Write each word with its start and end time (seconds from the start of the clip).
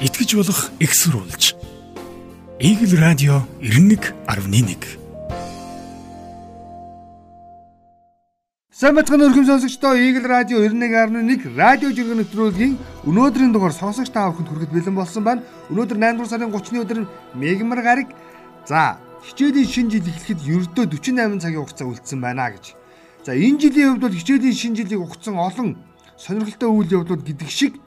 итгэж 0.00 0.36
болох 0.36 0.70
экссурулж. 0.78 1.56
Игэл 2.60 3.00
радио 3.00 3.40
91.1 3.60 4.84
Сайн 8.76 8.94
бацхан 8.94 9.24
өрхөм 9.24 9.46
сонсогчдоо 9.48 9.96
Игэл 9.96 10.28
радио 10.28 10.60
91.1 10.60 11.56
радио 11.56 11.88
жиргэн 11.96 12.20
нэвтрүүлгийн 12.20 12.76
өнөөдрийн 13.08 13.52
дугаар 13.56 13.72
сонсогч 13.72 14.12
та 14.12 14.28
бүхэнд 14.28 14.48
хүрэхэд 14.52 14.72
бэлэн 14.76 14.96
болсон 15.00 15.24
байна. 15.24 15.40
Өнөөдөр 15.72 15.96
8 15.96 16.20
дугаар 16.20 16.28
сарын 16.28 16.52
30-ны 16.52 16.84
өдөр 16.84 16.98
мегмар 17.32 17.80
гараг 17.80 18.12
за 18.68 19.00
хичээлийн 19.24 19.64
шинэ 19.64 19.90
жил 19.96 20.12
эхлэхэд 20.12 20.44
ердөө 20.44 20.84
48 20.92 21.40
цагийн 21.40 21.64
хугацаа 21.64 21.88
үлдсэн 21.88 22.20
байна 22.20 22.52
гэж. 22.52 22.76
За 23.24 23.32
энэ 23.32 23.64
жилийн 23.64 23.96
хувьд 23.96 24.04
бол 24.04 24.12
хичээлийн 24.12 24.52
шинэ 24.52 24.76
жилийг 24.76 25.00
ухсан 25.00 25.40
олон 25.40 25.80
сонирхолтой 26.20 26.68
үйл 26.68 27.00
явдлууд 27.00 27.24
гэдэг 27.24 27.48
шиг 27.48 27.80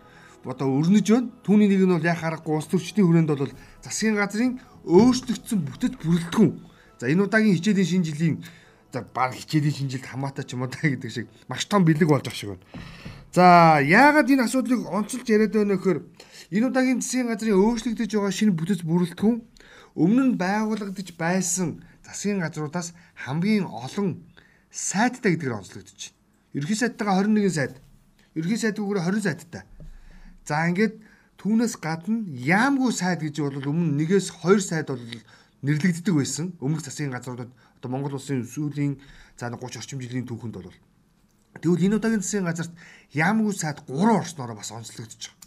одоо 0.46 0.68
өрнөж 0.80 1.08
байна. 1.12 1.30
Түүний 1.44 1.68
нэг 1.68 1.84
нь 1.84 1.94
бол 1.96 2.04
яхаа 2.04 2.40
аргагүй 2.40 2.56
улс 2.56 2.70
төрчдийн 2.72 3.08
хүрээнд 3.08 3.32
бол 3.36 3.52
засгийн 3.84 4.16
газрын 4.16 4.60
өөрчлөгдсөн 4.88 5.60
бүтэц 5.68 5.94
бүрэлдэхүүн. 6.00 6.52
За 7.00 7.08
энэ 7.12 7.24
удаагийн 7.28 7.56
хичээлийн 7.60 7.88
шинэ 7.88 8.08
жилийн 8.08 8.36
за 8.92 9.04
баг 9.04 9.36
хичээлийн 9.36 9.76
шинэ 9.76 9.92
жилд 10.00 10.08
хамаатай 10.08 10.44
ч 10.48 10.56
юм 10.56 10.64
уу 10.64 10.72
та 10.72 10.88
гэдэг 10.88 11.12
шиг 11.12 11.28
маш 11.52 11.68
том 11.68 11.84
бэлэг 11.84 12.08
болж 12.08 12.28
ах 12.28 12.36
шиг 12.36 12.56
байна. 12.56 12.64
За 13.36 13.80
яагаад 13.84 14.32
энэ 14.32 14.48
асуудлыг 14.48 14.88
онцолж 14.88 15.28
яриад 15.28 15.54
байна 15.54 15.76
гэхээр 15.76 16.00
энэ 16.56 16.68
удаагийн 16.72 17.00
засгийн 17.04 17.28
газрын 17.28 17.60
өөрчлөгдөж 17.60 18.10
байгаа 18.16 18.34
шинэ 18.34 18.56
бүтэц 18.56 18.82
бүрэлдэхүүн 18.88 19.38
өмнө 20.00 20.24
нь 20.34 20.40
байгуулагдаж 20.40 21.10
байсан 21.20 21.84
засгийн 22.08 22.40
газруудаас 22.40 22.96
хамгийн 23.28 23.68
олон 23.68 24.24
сайттай 24.72 25.36
гэдгээр 25.36 25.60
онцлогдож 25.60 26.00
байна. 26.00 26.18
Ерхий 26.58 26.78
сайттайгаа 26.80 27.22
21 27.22 27.54
сайт. 27.54 27.74
Ерхий 28.34 28.58
сайтгүйгээр 28.58 29.06
20 29.06 29.22
сайттай. 29.22 29.64
За 30.50 30.66
ингээд 30.66 30.98
түүнээс 31.38 31.78
гадна 31.78 32.26
яамгүй 32.34 32.90
сайт 32.90 33.22
гэж 33.22 33.38
бол 33.46 33.70
өмнө 33.70 34.02
нэгээс 34.02 34.42
2 34.42 34.58
сайт 34.66 34.90
бол 34.90 34.98
нэрлэгддэг 35.62 36.16
байсан. 36.18 36.58
Өмнөх 36.58 36.82
засгийн 36.82 37.14
газруудад 37.14 37.54
одоо 37.78 37.90
Монгол 37.94 38.18
улсын 38.18 38.42
сүүлийн 38.42 38.98
за 39.38 39.54
30 39.54 39.78
орчим 39.78 40.02
жилийн 40.02 40.26
түүхэнд 40.26 40.58
бол 40.58 40.74
тэгвэл 41.62 41.86
энэ 41.86 41.98
удаагийн 42.02 42.26
засгийн 42.26 42.50
газарт 42.50 42.74
яамгүй 43.14 43.54
сайт 43.54 43.86
3 43.86 43.94
орснороо 43.94 44.58
бас 44.58 44.74
онцлогдож 44.74 45.22
байгаа. 45.22 45.38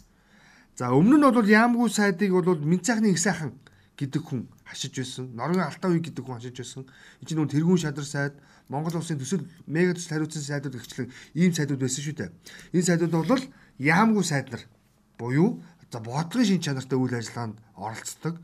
За 0.79 0.95
өмнө 0.95 1.19
нь 1.19 1.27
бол 1.35 1.51
яамгүй 1.51 1.89
сайдыг 1.91 2.31
бол 2.31 2.63
Минцайхны 2.63 3.11
их 3.11 3.19
сайхан 3.19 3.51
гэдэг 3.99 4.23
хүн 4.23 4.47
хашиж 4.63 4.95
байсан. 4.95 5.35
Норвегийн 5.35 5.67
Алтан 5.67 5.91
үе 5.91 5.99
гэдэг 5.99 6.23
хүн 6.23 6.39
хашиж 6.39 6.55
байсан. 6.63 6.87
Энэ 7.19 7.27
чинь 7.27 7.37
нүүн 7.43 7.51
тэргүүн 7.51 7.83
шадар 7.83 8.07
сайд 8.07 8.33
Монгол 8.71 9.03
улсын 9.03 9.19
төсөл 9.19 9.43
мега 9.67 9.99
төсөл 9.99 10.15
хариуцсан 10.15 10.47
сайдууд 10.47 10.79
гэрчлэн 10.79 11.11
ийм 11.35 11.51
сайдууд 11.51 11.83
байсан 11.83 12.01
шүү 12.07 12.15
дээ. 12.17 12.31
Энэ 12.71 12.87
сайдууд 12.87 13.13
бол 13.27 13.43
яамгүй 13.77 14.23
сайд 14.23 14.47
нар 14.49 14.63
буюу 15.23 15.63
за 15.91 15.99
бодлогын 16.03 16.47
шин 16.49 16.61
чанартай 16.65 16.97
үйл 16.99 17.15
ажиллагаанд 17.15 17.55
оролцдог. 17.79 18.35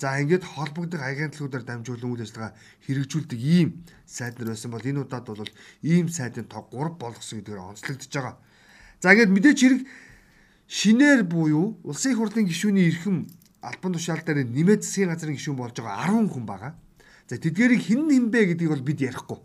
За 0.00 0.18
ингээд 0.18 0.42
холбогдох 0.42 1.02
агентлагуудаар 1.06 1.62
дамжуулан 1.62 2.10
үйл 2.10 2.24
ажиллагаа 2.26 2.52
хэрэгжүүлдэг 2.82 3.38
ийм 3.38 3.68
сайд 4.02 4.42
нар 4.42 4.50
байсан 4.50 4.70
бол 4.74 4.82
энэ 4.82 5.02
удаад 5.06 5.26
бол 5.30 5.52
ийм 5.86 6.10
сайдын 6.10 6.50
тоо 6.50 6.66
3 6.66 6.98
болгосон 6.98 7.38
гэдгээр 7.38 7.62
онцлогдож 7.62 8.10
байгаа. 8.10 8.34
За 8.98 9.14
ингээд 9.14 9.30
мэдээч 9.30 9.58
хэрэг 9.62 9.82
шинээр 10.66 11.22
буюу 11.22 11.78
улсын 11.86 12.12
их 12.12 12.18
хурлын 12.18 12.50
гишүүний 12.50 12.90
эрхэм 12.90 13.16
албан 13.62 13.92
тушаал 13.94 14.24
дээр 14.26 14.42
нэмээд 14.50 14.82
засгийн 14.82 15.14
газрын 15.14 15.38
гишүүн 15.38 15.60
болж 15.60 15.76
байгаа 15.78 16.10
10 16.10 16.34
хүн 16.34 16.46
байгаа. 16.50 16.72
За 17.30 17.38
тэдгэрийг 17.38 17.82
хин 17.86 18.10
нэмбэ 18.10 18.40
гэдгийг 18.50 18.72
бол 18.74 18.82
бид 18.82 19.00
ярихгүй. 19.00 19.38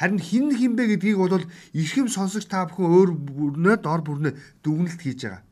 Харин 0.00 0.18
хин 0.18 0.50
хинбэ 0.50 0.96
гэдгийг 0.96 1.18
бол 1.20 1.44
эрхэм 1.76 2.08
сонсогч 2.08 2.48
та 2.50 2.66
бүхэн 2.66 2.88
өөр 2.88 3.10
бүрнээ 3.14 3.76
дор 3.78 4.02
бүрнээ 4.02 4.34
дүгнэлт 4.64 4.98
хийж 4.98 5.20
байгаа. 5.22 5.42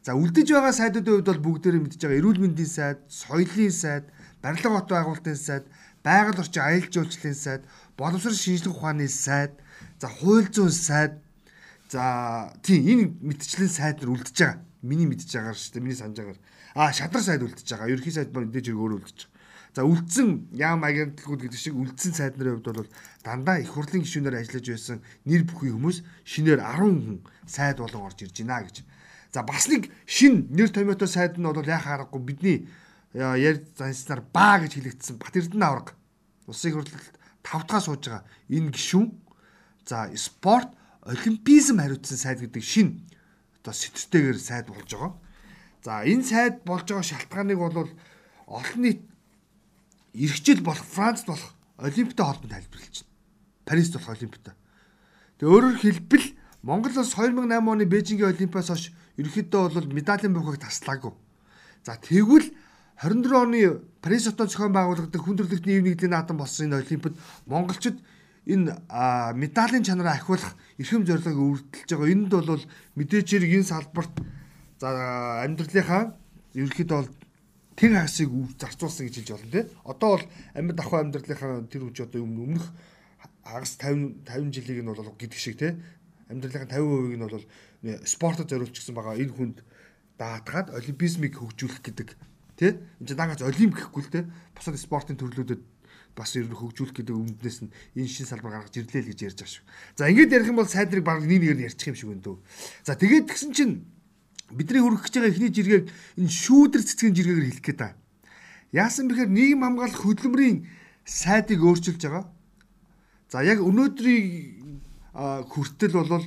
За 0.00 0.16
үлдэж 0.16 0.48
байгаа 0.48 0.72
сайдуудын 0.72 1.20
хувьд 1.20 1.28
бол 1.28 1.44
бүгдээрээ 1.60 1.82
мэдж 1.84 2.00
байгаа 2.00 2.20
эрүүл 2.24 2.40
мэндийн 2.40 2.72
сайд, 2.72 2.98
соёлын 3.12 3.68
сайд, 3.68 4.04
барилга 4.40 4.72
бот 4.72 4.88
байгуулалтын 4.88 5.36
сайд, 5.36 5.64
байгаль 6.00 6.40
орчин 6.40 6.64
аялал 6.64 6.88
жуулчлалын 6.88 7.36
сайд, 7.36 7.62
боловсрол 8.00 8.32
шинжилгээ 8.32 8.72
ухааны 8.72 9.08
сайд, 9.12 9.52
за 10.00 10.08
хууль 10.08 10.48
зүйн 10.48 10.72
сайд. 10.72 11.12
За 11.92 12.48
тийм 12.62 12.86
энэ 12.88 13.04
мэдчлэн 13.20 13.68
сайд 13.68 14.00
нар 14.00 14.16
үлдэж 14.16 14.36
байгаа. 14.40 14.64
Миний 14.80 15.04
мэдж 15.04 15.28
байгаагаар 15.28 15.58
шүү 15.60 15.72
дээ. 15.74 15.84
Миний 15.84 15.98
санаж 15.98 16.16
байгаагаар. 16.16 16.40
Аа 16.80 16.92
шадар 16.96 17.20
сайд 17.20 17.44
үлдэж 17.44 17.66
байгаа. 17.68 17.92
Ерхий 17.92 18.14
сайд 18.14 18.32
бол 18.32 18.46
мэдээж 18.46 18.72
өөр 18.72 18.96
үлдэж 19.02 19.18
байгаа. 19.26 19.38
За 19.74 19.82
үлдсэн 19.86 20.54
яам 20.54 20.86
агентлагууд 20.86 21.42
гэдэг 21.44 21.60
шиг 21.60 21.74
үлдсэн 21.74 22.14
сайд 22.14 22.34
нарын 22.38 22.62
хувьд 22.62 22.74
бол 22.74 22.90
дандаа 23.22 23.58
их 23.58 23.70
хурлын 23.74 24.02
гишүүнээр 24.02 24.38
ажиллаж 24.38 24.66
байсан 24.66 24.98
нэр 25.26 25.42
бүхий 25.46 25.70
хүмүүс 25.70 26.02
шинээр 26.26 26.58
10 26.58 26.78
хүн 26.78 27.18
сайд 27.46 27.78
болон 27.78 28.06
орж 28.06 28.18
ирж 28.22 28.34
байна 28.42 28.66
гэж. 28.66 28.82
За 29.32 29.42
бас 29.42 29.68
нэг 29.70 29.90
шин 30.06 30.50
нэр 30.50 30.70
томьёотой 30.74 31.08
сайд 31.08 31.38
нь 31.38 31.46
бол 31.46 31.62
яхаа 31.62 32.02
аргагүй 32.02 32.20
бидний 32.20 32.58
ярь 33.14 33.62
занснаар 33.78 34.22
баа 34.26 34.58
гэж 34.58 34.74
хэлэгдсэн 34.74 35.16
Бат 35.18 35.36
Эрдэнэ 35.38 35.66
авраг 35.66 35.94
улсын 36.50 36.74
хурлалд 36.74 37.14
тавтгаа 37.46 37.80
сууж 37.80 38.02
байгаа 38.10 38.26
энэ 38.50 38.74
гишүүн 38.74 39.06
за 39.86 40.10
спорт 40.18 40.74
олимпизм 41.06 41.78
хариуцсан 41.78 42.18
сайд 42.18 42.42
гэдэг 42.42 42.62
шин 42.62 43.06
одоо 43.62 43.74
сэтгтэйгээр 43.74 44.38
сайд 44.38 44.66
болж 44.66 44.90
байгаа. 44.90 45.14
За 45.84 46.02
энэ 46.02 46.24
сайд 46.26 46.54
болж 46.66 46.86
байгаа 46.90 47.06
шалтгааныг 47.06 47.58
бол 47.58 47.90
олон 48.50 48.80
нийт 48.82 49.00
эрхжил 50.14 50.60
болох 50.62 50.84
Францд 50.84 51.26
болох 51.26 51.54
олимпиатай 51.78 52.26
холбоонд 52.26 52.54
тайлбарлаж 52.54 52.96
байна. 52.98 53.14
Парист 53.64 53.92
болох 53.94 54.10
олимпиатай. 54.10 54.54
Тэгээ 55.38 55.54
өөрөөр 55.54 55.78
хэлбэл 55.78 56.26
Монгол 56.62 56.98
улс 56.98 57.14
2008 57.14 57.70
оны 57.72 57.84
Бээжингийн 57.86 58.34
олимпиас 58.34 58.68
хойш 58.68 58.92
ерөнхийдөө 59.18 59.62
бол 59.74 59.88
медалийн 59.94 60.34
бохыг 60.34 60.60
таслаагүй. 60.60 61.12
За 61.82 61.96
тэгвэл 61.96 62.52
24 63.00 63.32
оны 63.32 63.80
Парис 64.02 64.28
хотод 64.28 64.52
зохион 64.52 64.76
байгуулагдсан 64.76 65.24
хүн 65.24 65.36
төрөлхтний 65.36 65.80
ив 65.80 65.84
нэгдлийн 65.84 66.12
наадам 66.12 66.36
болсон 66.36 66.68
энэ 66.68 66.84
олимпиад 66.84 67.16
монголчууд 67.48 67.98
энэ 68.44 68.76
медалийн 69.36 69.84
чанараа 69.84 70.20
ахиулах 70.20 70.56
эрхэм 70.76 71.04
зорилгыг 71.08 71.36
өрдөлж 71.36 71.88
байгаа. 71.88 72.12
Энд 72.12 72.28
бол 72.28 72.64
мэдээч 72.96 73.28
хэрэг 73.28 73.52
энэ 73.60 73.70
салбарт 73.72 74.14
за 74.80 74.88
амьдралынхаа 75.44 76.16
ерөнхийдөө 76.56 76.96
бол 77.00 77.10
тэр 77.76 77.92
хагасыг 77.96 78.30
зарцуулсан 78.60 79.06
гэж 79.08 79.14
хэлж 79.16 79.30
болно 79.32 79.52
тий. 79.52 79.64
Одоо 79.84 80.08
бол 80.16 80.24
амьд 80.56 80.80
ахуй 80.80 80.98
амьдралынхаа 81.00 81.52
тэр 81.72 81.82
үж 81.88 81.96
одоо 82.04 82.20
өмнөх 82.20 82.64
хагас 83.44 83.76
50 83.80 84.28
50 84.28 84.52
жилиг 84.52 84.80
нь 84.84 84.88
бол 84.88 85.16
гэдэг 85.16 85.40
шиг 85.40 85.56
тий. 85.56 85.76
Амьдралынхаа 86.30 86.78
50%-ийг 86.78 87.18
нь 87.18 87.26
бол 87.26 87.46
спортод 88.06 88.48
зориулчихсан 88.48 88.94
байгаа. 88.94 89.18
Энэ 89.18 89.34
хүнд 89.34 89.58
даатгаад 90.14 90.70
олимпизмыг 90.70 91.34
хөгжүүлэх 91.34 91.82
гэдэг 91.82 92.08
тий. 92.56 92.72
Энд 93.02 93.08
чинь 93.10 93.18
дагаж 93.18 93.42
олимп 93.42 93.74
гэхгүй 93.74 94.02
л 94.06 94.12
тий. 94.14 94.24
Бусад 94.54 94.78
спортын 94.78 95.18
төрлүүдэд 95.18 95.60
бас 96.14 96.36
ер 96.36 96.46
нь 96.46 96.54
хөгжүүлэх 96.54 96.94
гэдэг 97.00 97.16
өмнөөс 97.16 97.58
нь 97.64 97.72
энэ 97.96 98.10
шин 98.10 98.28
салбар 98.28 98.60
гаргаж 98.60 98.76
ирлээ 98.76 99.02
л 99.02 99.10
гэж 99.10 99.20
ярьж 99.26 99.38
байгаа 99.40 99.54
шүү. 99.56 99.64
За 99.96 100.10
ингээд 100.10 100.34
ярих 100.36 100.50
юм 100.52 100.58
бол 100.60 100.68
сайдрыг 100.68 101.04
баг 101.04 101.24
нэг 101.24 101.40
нэгээр 101.40 101.58
нь 101.58 101.66
ярьчих 101.66 101.88
юм 101.88 101.96
шиг 101.96 102.08
байна 102.12 102.24
дөө. 102.26 102.36
За 102.84 102.92
тэгээд 102.94 103.26
тэгсэн 103.30 103.50
чинь 103.56 103.74
бидний 104.52 104.82
хүргэж 104.82 105.14
байгаа 105.16 105.32
эхний 105.32 105.52
жиргэг 105.54 105.84
энэ 106.20 106.30
шүүдэр 106.30 106.82
цэцгийн 106.84 107.14
жиргэгээр 107.14 107.48
хэлэх 107.48 107.64
гээд 107.64 107.80
байна. 107.80 107.98
Яасан 108.74 109.08
бэхээр 109.08 109.30
нийгэм 109.30 109.62
хамгаалах 109.64 110.02
хөдөлмөрийн 110.02 110.58
сайдыг 111.06 111.62
өөрчилж 111.62 112.02
байгаа. 112.04 112.26
За 113.30 113.42
яг 113.46 113.62
өнөөдрийн 113.62 114.59
хүртэл 115.14 115.94
бол 115.94 116.24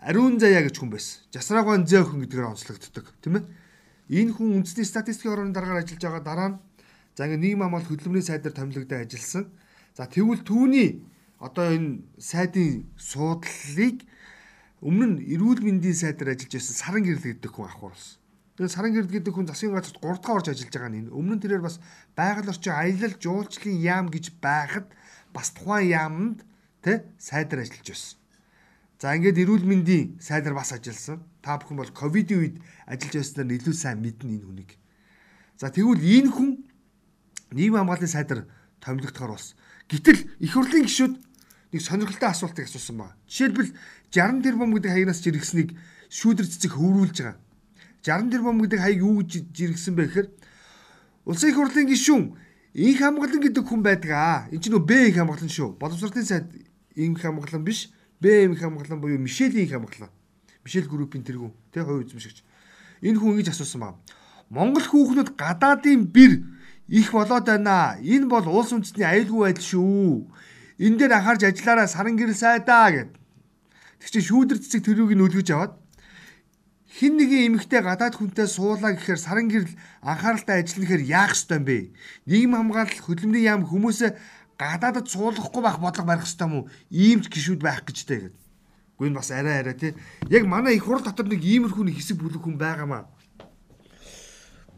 Ариун 0.00 0.38
Заяа 0.38 0.62
гэж 0.66 0.76
хүн 0.78 0.90
байсан. 0.92 1.24
Жасраагаан 1.32 1.88
Зөөхөн 1.88 2.20
гэдгээр 2.24 2.50
онцлогддог, 2.52 3.06
тийм 3.24 3.40
ээ. 3.40 3.44
Энэ 4.12 4.32
хүн 4.36 4.62
үндэсний 4.62 4.86
статистикийн 4.86 5.34
орны 5.34 5.52
дараагаар 5.56 5.82
ажиллаж 5.82 6.02
байгаа 6.04 6.22
дараа 6.22 6.48
нь 6.54 6.58
за 7.16 7.26
ингээ 7.26 7.42
нийгэм 7.42 7.62
хамгаалах 7.64 7.90
хөдөлмөрийн 7.90 8.28
сайдаар 8.28 8.54
томилогдож 8.54 9.02
ажилласан. 9.02 9.44
За 9.96 10.06
тэгвэл 10.06 10.46
түүний 10.46 11.02
одоо 11.42 11.74
энэ 11.74 12.04
сайдын 12.20 12.86
суудлалыг 12.94 14.06
Өмнө 14.84 15.06
нь 15.08 15.24
эрүүл 15.32 15.64
мэндийн 15.64 15.96
сайдаар 15.96 16.36
ажиллаж 16.36 16.52
байсан 16.52 16.76
саран 16.76 17.02
гэрэл 17.08 17.40
гэдэг 17.40 17.48
хүн 17.48 17.72
болсон. 17.80 18.20
Тэгээд 18.60 18.74
саран 18.76 18.92
гэрэл 18.92 19.14
гэдэг 19.16 19.32
хүн 19.32 19.48
засгийн 19.48 19.72
газарт 19.72 19.96
3 20.04 20.20
дахь 20.20 20.36
орж 20.36 20.46
ажиллаж 20.52 20.74
байгаа 20.76 20.92
нь 20.92 21.08
өмнө 21.08 21.34
нь 21.34 21.42
тэрээр 21.42 21.64
бас 21.64 21.80
байгаль 22.12 22.52
орчин 22.52 22.76
аялал 22.76 23.16
жуулчлалын 23.16 23.80
яам 23.80 24.06
гэж 24.12 24.36
байхад 24.36 24.86
бас 25.32 25.48
тухайн 25.56 25.88
яамд 25.96 26.38
тэ 26.84 27.08
сайдаар 27.16 27.64
ажиллаж 27.64 27.88
байсан. 27.88 28.20
За 28.96 29.12
ингээд 29.12 29.44
эрүүл 29.44 29.68
мэндийн 29.68 30.16
сайдаар 30.24 30.56
бас 30.56 30.72
ажилласан. 30.72 31.20
Та 31.44 31.60
бүхэн 31.60 31.76
бол 31.76 31.92
ковидын 31.92 32.40
үед 32.40 32.56
ажиллаж 32.88 33.14
байснаар 33.20 33.52
илүү 33.52 33.74
сайн 33.76 34.00
мэднэ 34.00 34.40
энэ 34.40 34.46
хүнийг. 34.48 34.70
За 35.60 35.68
тэгвэл 35.68 36.00
энэ 36.00 36.32
хүн 36.32 36.50
нийгэм 37.52 37.76
хамгааллын 37.76 38.08
сайдаар 38.08 38.48
томилогдохоор 38.80 39.36
болсон. 39.36 39.56
Гэтэл 39.92 40.20
их 40.40 40.52
хурлын 40.56 40.88
гишүүд 40.88 41.14
нэг 41.76 41.80
сонирхолтой 41.84 42.28
асуултыг 42.32 42.64
асуусан 42.64 42.96
байна. 42.96 43.16
Жишээлбэл 43.28 43.76
60 44.08 44.42
тэрбум 44.42 44.72
гэдэг 44.72 44.90
хаягнаас 44.90 45.20
жиргсэнийг 45.20 45.70
шүүдэр 46.08 46.46
цэцэг 46.48 46.72
хөврүүлж 46.72 47.16
байгаа. 47.20 47.36
60 48.00 48.32
тэрбум 48.32 48.64
гэдэг 48.64 48.80
хаяг 48.80 49.00
юу 49.04 49.20
гэж 49.20 49.32
жиргсэн 49.52 49.92
бэ 49.92 50.04
гэхээр 50.08 50.28
Улсын 51.26 51.50
их 51.50 51.56
хурлын 51.58 51.90
гишүүн 51.90 52.24
инх 52.72 52.98
хамгаалан 53.02 53.42
гэдэг 53.42 53.64
хүн 53.66 53.82
байдаг 53.82 54.10
аа. 54.14 54.46
Энэ 54.54 54.62
чинь 54.62 54.72
нөө 54.72 54.86
Б 54.86 54.92
инх 55.10 55.18
хамгаалан 55.18 55.50
шүү. 55.50 55.74
Боловсролын 55.74 56.24
сайд 56.24 56.46
инх 56.94 57.18
хамгаалан 57.18 57.66
биш. 57.66 57.90
Б 58.20 58.44
инх 58.44 58.60
хамгаалан 58.60 59.00
буюу 59.00 59.18
Мишелийн 59.18 59.66
инх 59.68 59.72
хамгаалан. 59.72 60.10
Мишель 60.64 60.88
группийн 60.88 61.24
тэргүүн, 61.24 61.52
тэ 61.72 61.84
хувь 61.84 62.06
эзэмшигч. 62.06 62.42
Энэ 63.04 63.18
хүн 63.18 63.36
ингэж 63.36 63.52
асуусан 63.52 63.80
байна. 63.80 64.00
Монгол 64.50 64.82
хүүхнүүд 64.82 65.36
гадаадын 65.36 66.06
бэр 66.08 66.32
их 66.88 67.12
болоод 67.12 67.46
байна. 67.46 67.98
Энэ 68.00 68.26
бол 68.26 68.46
улс 68.48 68.72
үндэстний 68.72 69.06
аюулгүй 69.06 69.52
байдал 69.52 69.66
шүү. 69.68 70.26
Энэ 70.78 70.98
дээр 70.98 71.12
анхаарч 71.18 71.42
ажиллаараа 71.44 71.86
саран 71.86 72.16
гэрэл 72.16 72.34
сайдаа 72.34 72.88
гэд. 72.90 73.12
Тэг 74.00 74.08
чи 74.10 74.20
шүүдэр 74.24 74.58
цэцэг 74.60 74.82
төрөгийг 74.84 75.18
нөлгөж 75.18 75.48
аваад 75.52 75.74
хин 76.96 77.20
нэгэн 77.20 77.52
эмэгтэй 77.52 77.84
гадаад 77.84 78.16
хүнтэй 78.16 78.48
суулаа 78.48 78.96
гэхээр 78.96 79.20
саран 79.20 79.48
гэрэл 79.52 79.76
анхааралтай 80.00 80.64
ажиллахаар 80.64 81.02
яах 81.04 81.32
ёстой 81.36 81.60
юм 81.60 81.64
бэ? 81.68 81.78
Нийгэм 82.24 82.52
хамгаалал 82.56 83.04
хөдөлмөрийн 83.04 83.48
яам 83.52 83.62
хүмүүсээ 83.68 84.10
гадаадд 84.58 85.08
суулгахгүй 85.08 85.62
байх 85.62 85.78
бодлого 85.78 86.08
барих 86.08 86.24
ёстой 86.24 86.48
юм 86.48 86.54
уу? 86.56 86.68
Ийм 86.90 87.20
ч 87.20 87.28
гişүүд 87.28 87.60
байх 87.60 87.84
гэж 87.84 87.98
дээ 88.08 88.20
гэдэг. 88.26 88.34
Гүн 88.96 89.12
бас 89.12 89.30
арай 89.30 89.60
арай 89.60 89.76
тий. 89.76 89.92
Яг 90.32 90.48
манай 90.48 90.76
их 90.76 90.84
хурл 90.88 91.04
дотор 91.04 91.28
нэг 91.28 91.44
иймэрхүү 91.44 91.84
нэг 91.84 91.96
хэсэг 92.00 92.16
бүлэг 92.16 92.40
хүн 92.40 92.56
байгаамаа. 92.56 93.04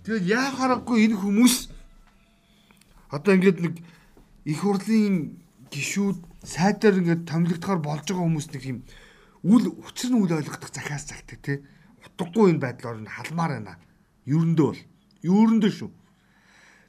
Тэгээд 0.03 0.27
яах 0.27 0.59
аргагүй 0.59 1.07
энэ 1.07 1.17
хүмүүс 1.23 1.71
одоо 3.15 3.33
ингээд 3.39 3.59
нэг 3.63 3.75
их 4.49 4.59
хурлын 4.59 5.39
гişүүд 5.71 6.19
сайдаар 6.43 6.99
ингээд 6.99 7.31
томилогдохоор 7.31 7.79
болж 7.79 8.05
байгаа 8.11 8.27
хүмүүс 8.27 8.49
нэг 8.51 8.65
юм 8.67 8.79
үл 9.47 9.71
учир 9.87 10.11
нь 10.11 10.19
үл 10.19 10.35
ойлгох 10.35 10.67
захиас 10.75 11.07
загтаг 11.07 11.39
тий. 11.39 11.63
Утгагүй 12.03 12.51
энэ 12.51 12.63
байдлаар 12.65 12.99
нь 12.99 13.07
халмаар 13.07 13.63
байна. 13.63 13.79
Юурэндээ 14.27 14.67
бол. 14.67 14.83
Юурэндээ 15.23 15.73
шүү. 15.79 15.91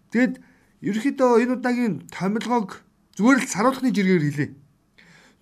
Тэгэд 0.09 0.33
ерөөхдөө 0.81 1.43
энэ 1.43 1.53
удаагийн 1.59 1.95
томилгоог 2.07 2.83
зүгээр 3.19 3.39
л 3.43 3.51
саруулхны 3.51 3.91
жиргээр 3.91 4.23
хэлээ. 4.23 4.51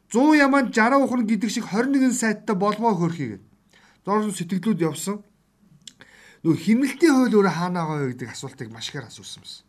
100 0.09 0.39
яман 0.39 0.71
60 0.73 1.03
ухран 1.03 1.27
гэдэг 1.27 1.51
шиг 1.51 1.65
21 1.69 2.15
сайттай 2.15 2.55
болмоо 2.55 2.95
хөрхий 2.95 3.37
гэд. 3.37 3.43
Доорн 4.07 4.33
сэтгэлдүүд 4.33 4.81
явсан. 4.81 5.21
Нөгөө 6.41 6.57
химнэлтийн 6.63 7.13
хууль 7.13 7.35
өөрөө 7.37 7.53
хаана 7.53 7.83
байгаа 7.83 8.07
вэ 8.07 8.11
гэдэг 8.15 8.29
асуултыг 8.31 8.71
маш 8.71 8.87
ихээр 8.89 9.11
асуусан 9.11 9.43
байсан. 9.43 9.65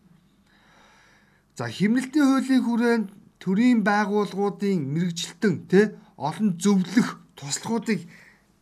За 1.59 1.67
химнэлтийн 1.67 2.27
хуулийн 2.29 2.63
хүрээнд 2.63 3.07
төрийн 3.43 3.81
байгууллагуудын 3.83 4.79
мэрэгжилтэн 4.95 5.55
тэ 5.67 5.99
олон 6.15 6.55
зөвлөх 6.55 7.19
туслахуудыг 7.35 8.07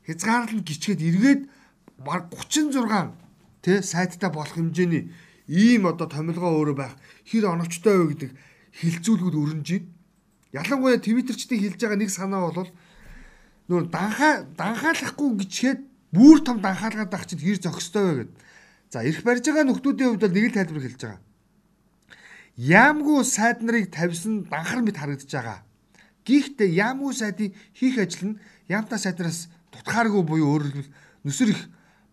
хязгаарлан 0.08 0.64
гिचгээд 0.64 1.00
эргээд 1.04 1.42
баг 2.00 2.32
36 2.32 3.12
тэ 3.60 3.82
сайттай 3.84 4.30
болох 4.32 4.56
хэмжээний 4.56 5.12
ийм 5.46 5.86
одоо 5.86 6.06
томилгоо 6.10 6.52
өөрөө 6.58 6.76
байх 6.76 6.94
хэр 7.26 7.46
оновчтой 7.54 7.96
вэ 7.98 8.06
гэдэг 8.12 8.30
хилцүүлгүүд 8.82 9.36
байна. 9.36 9.86
Ялангуяа 10.52 10.98
твиттерчдийн 10.98 11.62
хэлж 11.62 11.80
байгаа 11.80 11.98
нэг 11.98 12.10
санаа 12.10 12.50
бол 12.50 12.70
нөр 13.68 13.84
данхаа 13.90 14.46
данхаалахгүй 14.58 15.30
гिचгээд 15.42 15.80
бүр 16.14 16.38
том 16.42 16.58
данхаалгаад 16.62 17.10
байх 17.10 17.26
чинь 17.26 17.42
хэр 17.42 17.58
зохистой 17.62 18.04
вэ 18.04 18.14
гэд. 18.24 18.32
За 18.90 19.02
эрх 19.02 19.22
барьж 19.22 19.44
байгаа 19.46 19.66
нөхдүүдийн 19.66 20.08
хувьд 20.14 20.24
бол 20.24 20.34
нэг 20.34 20.44
л 20.50 20.56
тайлбар 20.56 20.84
хэлж 20.86 21.00
байгаа. 21.02 21.22
Яамгүй 22.56 23.24
сайд 23.24 23.60
нарыг 23.60 23.90
тавьсан 23.92 24.48
данхар 24.48 24.80
мэт 24.80 24.96
харагдаж 24.96 25.28
байгаа. 25.28 25.60
Гэхдээ 26.24 26.70
яамгүй 26.72 27.12
сайдын 27.14 27.54
хийх 27.76 27.98
ажил 27.98 28.34
нь 28.34 28.38
яамтай 28.66 28.98
сайдраас 28.98 29.46
тутгааргүй 29.70 30.22
буюу 30.24 30.58
хэлбэл 30.58 30.90
нүсэр 31.22 31.52
их 31.52 31.62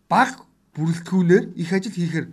баг 0.10 0.44
бүрэлдэхүүнээр 0.76 1.56
их 1.56 1.70
ажил 1.74 1.96
хийхээр 1.96 2.28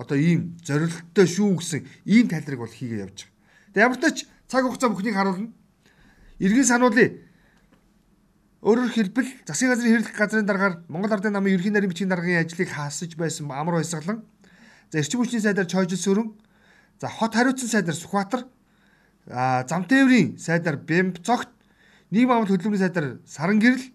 одоо 0.00 0.16
ийм 0.16 0.56
зорилттой 0.64 1.28
шүү 1.28 1.60
гэсэн 1.60 1.84
ийм 2.08 2.26
тайлбарыг 2.32 2.64
бол 2.64 2.72
хийгээ 2.72 3.04
явж 3.04 3.28
байгаа. 3.28 3.76
Тэгээ 3.76 3.84
ямар 3.84 3.98
ч 4.00 4.02
тач 4.02 4.16
цаг 4.48 4.64
хугацаа 4.64 4.88
бүхнийг 4.88 5.14
харуулна. 5.14 5.52
Иргэн 6.40 6.64
сануулъя. 6.64 7.20
Өөрөөр 8.64 8.92
хэлбэл 8.92 9.28
засгийн 9.44 9.70
газрын 9.72 9.92
хэрэглэх 9.92 10.16
газрын 10.16 10.48
дараагаар 10.48 10.74
Монгол 10.88 11.12
Ардын 11.12 11.32
намын 11.32 11.52
ерхий 11.52 11.72
нарийн 11.72 11.92
бичгийн 11.92 12.12
даргын 12.12 12.40
ажлыг 12.40 12.68
хаасаж 12.68 13.16
байсан 13.16 13.48
амар 13.52 13.80
баясгалан 13.80 14.24
за 14.92 14.98
эрчим 15.00 15.20
хүчний 15.20 15.40
сайдаар 15.40 15.68
Чойжил 15.68 15.96
сүрэн 15.96 16.28
за 17.00 17.08
хот 17.08 17.32
хариуцсан 17.32 17.68
сайдаар 17.68 17.96
Сүхбаатар 17.96 18.42
а 19.32 19.64
замтээврийн 19.64 20.36
сайдаар 20.36 20.76
Бэмбцогт 20.76 21.48
нийгэм 22.12 22.32
амлалт 22.36 22.52
хөдөлмөрийн 22.52 22.84
сайдаар 22.84 23.08
Саран 23.24 23.64
гэрэл 23.64 23.86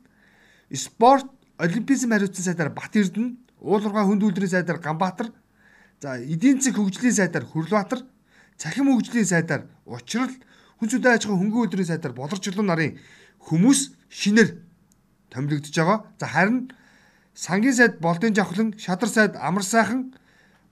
спорт 0.73 1.29
олимпизм 1.61 2.09
хариуцсан 2.09 2.45
сайдаар 2.45 2.73
Бат 2.73 2.97
Эрдэнэ 2.97 3.37
уулуурга 3.61 4.01
хүнд 4.01 4.25
үйлдвэрийн 4.25 4.53
сайдаар 4.55 4.81
Ганбаатар 4.81 5.29
за 6.01 6.19
эдийн 6.19 6.61
засгийн 6.61 6.75
хөгжлийн 6.75 7.15
сайдаар 7.15 7.45
Хүрлбаатар 7.45 8.01
цахим 8.57 8.91
хөгжлийн 8.91 9.25
сайдаар 9.25 9.67
Учрал 9.85 10.33
хүнсүдэ 10.79 11.09
аж 11.15 11.25
ахуйн 11.25 11.39
хөнгөн 11.51 11.65
өдрийн 11.67 11.89
сайдаар 11.91 12.13
болорчлон 12.13 12.67
нарын 12.67 12.99
хүмүүс 13.39 13.79
шинээр 14.09 14.49
томилогдож 15.31 15.75
байгаа. 15.75 15.99
За 16.19 16.27
харин 16.27 16.71
сангийн 17.33 17.73
сайд 17.73 17.99
Болдын 17.99 18.35
Жавхлан, 18.35 18.73
Шадар 18.77 19.09
сайд 19.09 19.35
Амар 19.35 19.63
сайхан, 19.63 20.15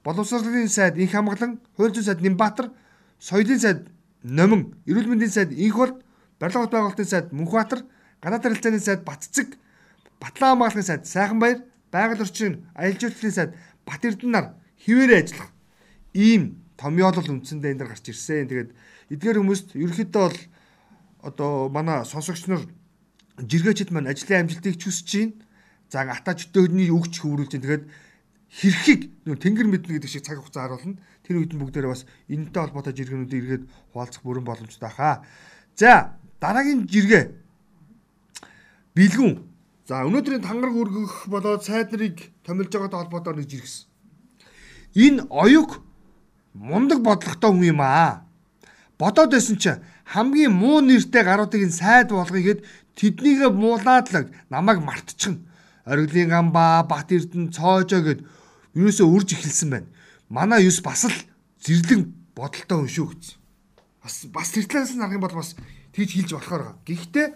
боловсролын 0.04 0.70
сайд 0.70 0.98
Инх 0.98 1.12
хамглан, 1.12 1.60
хууль 1.76 1.94
зүйн 1.94 2.06
сайд 2.06 2.22
Нимбаатар, 2.22 2.72
соёлын 3.20 3.60
сайд 3.60 3.88
Номин, 4.24 4.76
эрүүл 4.88 5.08
мэндийн 5.08 5.32
сайд 5.32 5.52
Инх 5.52 5.76
бол, 5.76 6.02
барилга 6.40 6.64
хот 6.64 6.72
байгуулалтын 6.72 7.06
сайд 7.06 7.32
Мөнхбаатар, 7.32 7.84
гадаад 8.24 8.44
харилцааны 8.44 8.80
сайд 8.80 9.04
Батцэг, 9.04 9.58
Батлан 10.20 10.56
хамгаалахын 10.56 10.84
сайд 10.84 11.08
Сайханбаяр, 11.08 11.64
байгаль 11.92 12.22
орчин 12.22 12.66
аялал 12.74 13.00
жуулчлалын 13.00 13.36
сайд 13.36 13.52
Бат 13.86 14.06
Эрдэнэ 14.06 14.32
нар 14.32 14.56
хിവэрэ 14.84 15.16
ажиллах 15.24 15.52
ийм 16.14 16.64
томьёолол 16.78 17.40
үндсэндээ 17.40 17.72
энэ 17.72 17.80
дэр 17.80 17.90
гарч 17.96 18.06
ирсэн. 18.12 18.48
Тэгээд 18.52 18.72
эдгээр 19.16 19.40
хүмүүст 19.40 19.68
ерөөхдөө 19.80 20.24
бол 20.28 20.40
одоо 21.24 21.52
манай 21.72 22.04
сонсогч 22.04 22.52
нар 22.52 22.68
жиргээчд 23.40 23.90
маань 23.96 24.12
ажлын 24.12 24.44
амжилтыг 24.44 24.76
хүсэж 24.76 25.10
байна. 25.16 25.34
За 25.90 26.04
ата 26.04 26.36
чөтөөний 26.36 26.92
өгч 26.92 27.24
хөврүүлж 27.24 27.52
байна. 27.56 27.64
Тэгээд 27.64 27.86
хэрхийг 28.54 29.02
нөө 29.26 29.38
тэнгэр 29.40 29.68
мэднэ 29.72 29.94
гэдэг 29.98 30.12
шиг 30.12 30.28
цаг 30.28 30.44
хугацаа 30.44 30.68
харуулна. 30.68 31.00
Тэр 31.24 31.40
үед 31.40 31.56
нь 31.56 31.62
бүгдээрээ 31.64 31.94
бас 31.94 32.04
энэтэй 32.28 32.62
холбоотой 32.62 32.94
жиргэнүүд 32.94 33.34
эргээд 33.34 33.64
хуваалцах 33.96 34.22
бүрэн 34.22 34.46
боломжтой 34.46 34.92
хаа. 34.92 35.24
За 35.80 36.20
дараагийн 36.44 36.86
жиргээ 36.86 37.24
бэлгүн. 38.94 39.34
За 39.88 40.04
өнөөдрийн 40.06 40.44
тангараг 40.44 40.76
өргөх 40.76 41.32
болоод 41.32 41.64
сайд 41.64 41.96
нарыг 41.96 42.30
томилж 42.46 42.70
байгаатай 42.70 43.00
холбоотой 43.00 43.34
нэг 43.40 43.48
жиргэсэн. 43.50 43.93
Энэ 44.96 45.26
оюг 45.30 45.82
мундаг 46.54 47.02
бодлоготой 47.02 47.52
хүн 47.52 47.64
юм 47.74 47.82
аа. 47.82 48.26
Бодоод 48.98 49.34
байсан 49.34 49.58
чи 49.58 49.74
хамгийн 50.06 50.54
муу 50.54 50.82
нэртэй 50.82 51.24
гаруудыг 51.26 51.66
нь 51.66 51.74
сайд 51.74 52.14
болгоё 52.14 52.44
гэд 52.44 52.60
тэднийгээ 52.96 53.50
муулаад 53.50 54.08
л 54.14 54.30
намайг 54.50 54.80
мартчихна. 54.86 55.42
Ориглын 55.86 56.30
гамбаа, 56.30 56.84
Бат 56.88 57.12
Эрдэнэ, 57.12 57.52
Цоожоо 57.52 58.02
гэд 58.06 58.20
юусоо 58.74 59.10
үрж 59.10 59.34
эхэлсэн 59.34 59.70
байна. 59.70 59.90
Манай 60.30 60.64
юус 60.64 60.80
бас 60.80 61.04
л 61.10 61.18
зэрлэг 61.60 62.08
бодолтой 62.38 62.78
хүн 62.86 62.90
шүү 62.90 63.08
гэсэн. 63.12 63.36
Бас 64.04 64.16
бас 64.30 64.50
тэр 64.54 64.66
талаас 64.70 64.94
нь 64.94 65.02
харах 65.02 65.18
юм 65.18 65.26
бол 65.26 65.36
бас 65.42 65.58
тэгж 65.92 66.10
хэлж 66.14 66.32
болохоор 66.38 66.64
байгаа. 66.64 66.78
Гэхдээ 66.86 67.28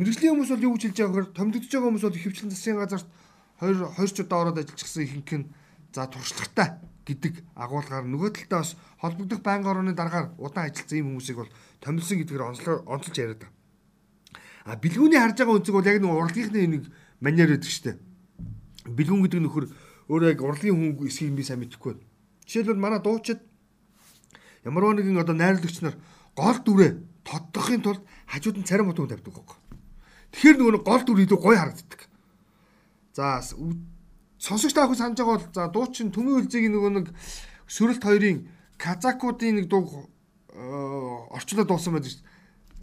мэрэгжлийн 0.00 0.32
хүмүүс 0.34 0.50
бол 0.50 0.66
юу 0.66 0.74
гэж 0.74 0.82
хэлж 0.88 0.98
байгаа 0.98 1.12
гэхээр 1.14 1.36
томдогдож 1.36 1.70
байгаа 1.70 1.88
хүмүүс 1.88 2.04
бол 2.04 2.22
хөвчлэн 2.24 2.50
засгийн 2.50 2.78
газарт 2.80 3.08
2 3.60 3.94
2 3.94 4.14
ч 4.14 4.18
удаа 4.24 4.38
ороод 4.42 4.58
ажиллажсэн 4.58 5.02
ихэнх 5.04 5.32
нь 5.38 5.46
за 5.94 6.10
туршлагатай 6.10 6.82
гэдэг 7.06 7.44
агуулгаар 7.54 8.04
нөгөө 8.04 8.30
талдаа 8.34 8.60
бас 8.66 8.74
холбогдох 8.98 9.40
байнгын 9.46 9.70
орны 9.70 9.92
дараагаар 9.94 10.34
удаан 10.42 10.66
ажилласан 10.66 10.98
ийм 10.98 11.08
хүмүүсийг 11.14 11.38
бол 11.38 11.52
томилсон 11.80 12.18
гэдгээр 12.18 12.46
онцолж 12.90 13.16
яриад 13.16 13.40
байна. 13.46 13.54
А 14.64 14.76
бэлгүүний 14.80 15.20
харж 15.20 15.36
байгаа 15.38 15.56
үнцэг 15.60 15.74
бол 15.76 15.86
яг 15.86 15.98
нэг 16.00 16.10
урлагийнхны 16.10 16.60
нэг 16.66 16.84
манер 17.20 17.60
шүү 17.60 17.84
дээ. 17.84 17.96
Бэлгүүн 18.88 19.22
гэдэг 19.22 19.40
нөхөр 19.44 19.64
өөрөө 20.08 20.30
яг 20.32 20.40
урлагийн 20.40 20.96
хүн 20.96 21.06
эсхийг 21.06 21.36
би 21.36 21.44
сайн 21.44 21.60
мэдэхгүй 21.60 21.92
байна. 21.92 22.08
Жишээлбэл 22.48 22.80
манай 22.80 23.00
дуучид 23.04 23.40
ямар 24.64 24.96
нэгэн 24.96 25.20
одоо 25.20 25.36
найрлагч 25.36 25.84
нар 25.84 25.96
гол 26.32 26.58
дүрээ 26.64 26.92
тоддохын 27.24 27.84
тулд 27.84 28.02
хажууд 28.28 28.56
нь 28.60 28.68
царим 28.68 28.88
утга 28.88 29.08
тавьдаг 29.08 29.32
гоо. 29.36 29.60
Тэгэхээр 30.32 30.56
нөгөө 30.58 30.82
гол 30.82 31.02
дүр 31.04 31.24
илүү 31.24 31.40
гоё 31.40 31.56
харагддаг. 31.60 32.00
За 33.12 33.44
сонсогч 34.44 34.74
таах 34.76 34.92
санаж 34.96 35.16
байгаа 35.16 35.40
бол 35.40 35.48
за 35.56 35.68
дуучин 35.72 36.12
төмийн 36.12 36.44
үлзийг 36.44 36.68
нөгөө 36.68 36.92
нэг 36.92 37.06
сүрэлт 37.64 38.04
хоёрын 38.04 38.44
казакуудын 38.76 39.56
нэг 39.56 39.66
дуу 39.72 40.04
э, 40.52 40.60
орчлоод 41.32 41.68
дуусан 41.68 41.96
байдаг 41.96 42.12
шүү 42.12 42.20
дээ. 42.20 42.28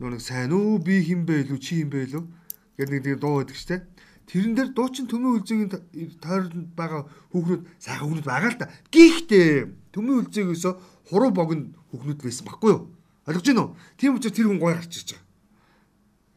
Нөгөө 0.02 0.14
нэг 0.18 0.22
сайн 0.26 0.52
уу 0.58 0.82
би 0.82 1.06
хин 1.06 1.22
бэ 1.30 1.46
илүү 1.46 1.60
чи 1.62 1.86
хин 1.86 1.94
бэ 1.94 2.10
илүү 2.10 2.24
гэдэг 2.82 3.06
нэг 3.06 3.22
дуу 3.22 3.46
байдаг 3.46 3.58
шүү 3.62 3.70
дээ. 3.78 3.82
Тэрэн 4.26 4.54
дээр 4.58 4.70
дуучин 4.74 5.06
төмийн 5.06 5.38
үлзийн 5.38 5.70
тойронд 6.18 6.74
байгаа 6.74 7.06
хүүхнүүд 7.30 7.62
сайхан 7.78 8.06
хүүхнүүд 8.10 8.26
байгаа 8.26 8.50
л 8.50 8.58
да. 8.58 8.74
Гэхдээ 8.90 9.94
төмийн 9.94 10.26
үлзээгөөсө 10.26 10.72
хуруу 11.14 11.30
богино 11.30 11.78
хүүхнүүд 11.94 12.20
байсан 12.26 12.46
баггүй 12.50 12.72
юу? 12.74 12.90
Ойлгож 13.30 13.48
уу? 13.54 13.78
Тийм 14.02 14.18
учраас 14.18 14.34
тэр 14.34 14.50
хүн 14.50 14.58
гой 14.58 14.74
гарч 14.74 14.98
ирж 14.98 15.14
байгаа. 15.14 15.30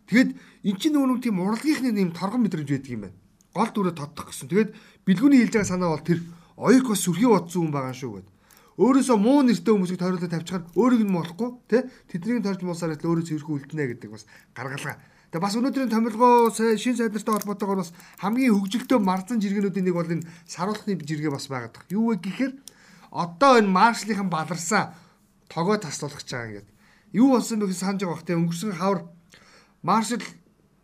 Тэгэд 0.04 0.30
эн 0.68 0.76
чинь 0.76 0.92
нөгөө 0.92 1.22
тийм 1.24 1.40
урлагийнхны 1.40 1.96
нэм 1.96 2.12
торгон 2.12 2.44
мэдрэмж 2.44 2.68
байдаг 2.68 2.92
юм 2.92 3.08
байна 3.08 3.23
гол 3.54 3.70
дүрээ 3.70 3.94
тодтох 3.94 4.34
гэсэн. 4.34 4.50
Тэгээд 4.50 4.70
бэлгүүний 5.06 5.40
хэлж 5.46 5.54
байгаа 5.54 5.70
санаа 5.70 5.94
бол 5.94 6.04
тэр 6.04 6.20
оёк 6.58 6.86
бас 6.90 7.00
сүрхий 7.06 7.30
бодсон 7.30 7.70
хүн 7.70 7.74
байгаа 7.74 7.94
шүү 7.94 8.12
гэд. 8.18 8.28
Өөрөөсөө 8.74 9.16
муу 9.22 9.46
нэртэй 9.46 9.70
хүмүүсийг 9.70 10.02
тойруулаад 10.02 10.34
тавьчихаар 10.34 10.64
өөрийг 10.74 11.02
нь 11.06 11.14
болохгүй 11.14 11.48
тий 11.70 11.82
тэднийг 12.10 12.42
тойрч 12.42 12.60
муусаар 12.66 12.98
л 12.98 13.06
өөрөө 13.06 13.24
цэвэрхүү 13.30 13.54
үлдэнэ 13.54 13.84
гэдэг 13.94 14.10
бас 14.10 14.26
гаргалгаа 14.50 14.98
Тэгээ 15.34 15.50
бас 15.50 15.58
өнөөдрийн 15.58 15.90
томилгоо 15.90 16.54
шин 16.54 16.94
сайднартай 16.94 17.34
холбоотойгоор 17.34 17.82
бас 17.82 17.90
хамгийн 18.22 18.54
хөгжилтэй 18.54 19.02
марзан 19.02 19.42
жиргэнүүдийн 19.42 19.86
нэг 19.90 19.98
бол 19.98 20.06
энэ 20.06 20.26
саруулхны 20.46 20.94
жиргээ 20.94 21.34
бас 21.34 21.50
байгаад 21.50 21.74
байна. 21.74 21.90
Юу 21.90 22.14
вэ 22.14 22.22
гэхээр 22.22 22.52
одоо 23.10 23.58
энэ 23.58 23.66
маршлийнхан 23.66 24.30
баларсан 24.30 24.94
тогоо 25.50 25.74
таслуулах 25.74 26.22
гэж 26.22 26.30
байгаа 26.30 26.46
ингээд. 26.54 26.68
Юу 27.18 27.34
болсон 27.34 27.58
бэ 27.58 27.66
гэж 27.66 27.78
санаж 27.82 27.98
байгаа 28.06 28.14
бах 28.14 28.26
те 28.26 28.38
өнгөрсөн 28.38 28.78
хавар 28.78 29.00
маршал 29.82 30.22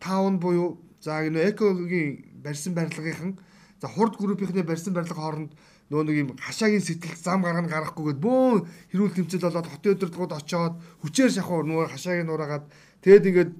таун 0.03 0.35
буюу 0.43 0.83
за 0.99 1.23
энэ 1.23 1.55
экогийн 1.55 2.30
барьсан 2.43 2.73
барилгынхан 2.73 3.37
за 3.81 3.87
хурд 3.87 4.17
группийнхний 4.17 4.63
барьсан 4.63 4.93
барилга 4.93 5.15
хооронд 5.15 5.51
нөгөө 5.91 6.05
нэг 6.07 6.17
юм 6.23 6.29
хашаагийн 6.39 6.85
сэтгэл 6.85 7.19
зам 7.19 7.41
гаргана 7.43 7.67
гарахгүйгээд 7.67 8.19
бөөн 8.23 8.63
хэрүүл 8.91 9.15
тэмцэл 9.17 9.43
болоод 9.43 9.67
хотын 9.67 9.93
өдөртгүүд 9.97 10.31
очоод 10.39 10.75
хүчээр 11.03 11.31
шахуу 11.35 11.67
нөгөө 11.67 11.91
хашаагийн 11.91 12.29
нураагаад 12.31 12.65
тэгэд 13.03 13.27
ингээд 13.27 13.51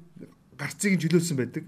гарцыг 0.55 0.95
чөлөөлсөн 1.01 1.37
байдаг. 1.37 1.63